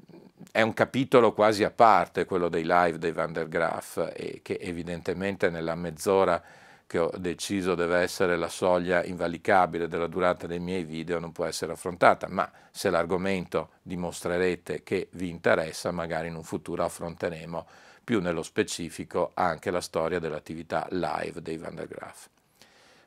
è 0.52 0.62
un 0.62 0.74
capitolo 0.74 1.34
quasi 1.34 1.64
a 1.64 1.72
parte 1.72 2.26
quello 2.26 2.50
dei 2.50 2.64
live 2.64 2.98
dei 2.98 3.12
Van 3.12 3.34
der 3.34 3.48
Graaf 3.48 4.12
e 4.14 4.40
che 4.42 4.58
evidentemente 4.62 5.50
nella 5.50 5.76
mezz'ora 5.76 6.42
che 6.88 6.98
ho 6.98 7.12
deciso 7.18 7.76
deve 7.76 8.00
essere 8.00 8.36
la 8.36 8.48
soglia 8.48 9.04
invalicabile 9.04 9.88
della 9.88 10.08
durata 10.08 10.48
dei 10.48 10.60
miei 10.60 10.84
video 10.84 11.20
non 11.20 11.32
può 11.32 11.46
essere 11.46 11.74
affrontata, 11.74 12.28
ma 12.28 12.50
se 12.72 12.90
l'argomento 12.90 13.70
dimostrerete 13.84 14.82
che 14.82 15.10
vi 15.12 15.30
interessa, 15.30 15.92
magari 15.92 16.30
in 16.30 16.36
un 16.36 16.44
futuro 16.44 16.84
affronteremo 16.84 17.68
più 18.04 18.22
nello 18.22 18.42
specifico 18.42 19.32
anche 19.36 19.70
la 19.70 19.82
storia 19.82 20.18
dell'attività 20.18 20.88
live 20.90 21.44
dei 21.44 21.58
Van 21.58 21.76
der 21.76 21.88
Graaf. 21.88 22.28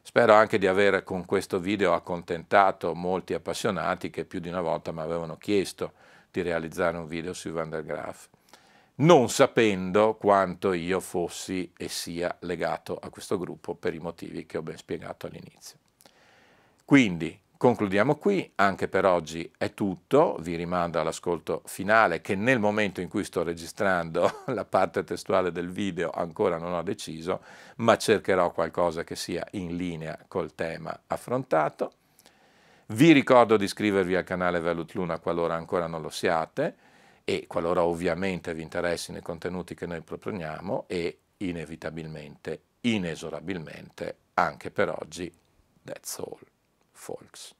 Spero 0.00 0.34
anche 0.34 0.58
di 0.58 0.68
aver 0.68 1.02
con 1.02 1.24
questo 1.24 1.58
video 1.58 1.92
accontentato 1.92 2.94
molti 2.94 3.34
appassionati 3.34 4.10
che 4.10 4.24
più 4.24 4.38
di 4.38 4.48
una 4.48 4.60
volta 4.60 4.92
mi 4.92 5.00
avevano 5.00 5.36
chiesto 5.36 5.94
di 6.32 6.42
realizzare 6.42 6.96
un 6.96 7.06
video 7.06 7.32
sui 7.32 7.52
Van 7.52 7.70
der 7.70 7.84
Graaf 7.84 8.28
non 8.94 9.30
sapendo 9.30 10.14
quanto 10.14 10.72
io 10.72 11.00
fossi 11.00 11.72
e 11.76 11.88
sia 11.88 12.36
legato 12.40 12.96
a 13.00 13.08
questo 13.08 13.38
gruppo 13.38 13.74
per 13.74 13.94
i 13.94 13.98
motivi 13.98 14.44
che 14.44 14.58
ho 14.58 14.62
ben 14.62 14.76
spiegato 14.76 15.26
all'inizio. 15.26 15.78
Quindi 16.84 17.38
concludiamo 17.56 18.16
qui, 18.16 18.52
anche 18.56 18.88
per 18.88 19.06
oggi 19.06 19.50
è 19.56 19.72
tutto, 19.72 20.36
vi 20.40 20.56
rimando 20.56 21.00
all'ascolto 21.00 21.62
finale 21.64 22.20
che 22.20 22.34
nel 22.34 22.58
momento 22.58 23.00
in 23.00 23.08
cui 23.08 23.24
sto 23.24 23.42
registrando 23.42 24.42
la 24.52 24.64
parte 24.64 25.04
testuale 25.04 25.50
del 25.52 25.70
video 25.70 26.10
ancora 26.10 26.58
non 26.58 26.74
ho 26.74 26.82
deciso, 26.82 27.40
ma 27.76 27.96
cercherò 27.96 28.52
qualcosa 28.52 29.04
che 29.04 29.16
sia 29.16 29.46
in 29.52 29.76
linea 29.76 30.18
col 30.28 30.54
tema 30.54 31.02
affrontato. 31.06 31.92
Vi 32.86 33.12
ricordo 33.12 33.56
di 33.56 33.64
iscrivervi 33.64 34.16
al 34.16 34.24
canale 34.24 34.60
Velut 34.60 34.92
Luna 34.94 35.18
qualora 35.18 35.54
ancora 35.54 35.86
non 35.86 36.02
lo 36.02 36.10
siate, 36.10 36.76
e 37.24 37.46
qualora 37.46 37.84
ovviamente 37.84 38.52
vi 38.54 38.62
interessino 38.62 39.18
i 39.18 39.22
contenuti 39.22 39.74
che 39.74 39.86
noi 39.86 40.02
proponiamo 40.02 40.84
e 40.88 41.18
inevitabilmente, 41.38 42.62
inesorabilmente, 42.80 44.16
anche 44.34 44.70
per 44.70 44.88
oggi, 44.88 45.32
that's 45.84 46.18
all, 46.18 46.38
folks. 46.90 47.54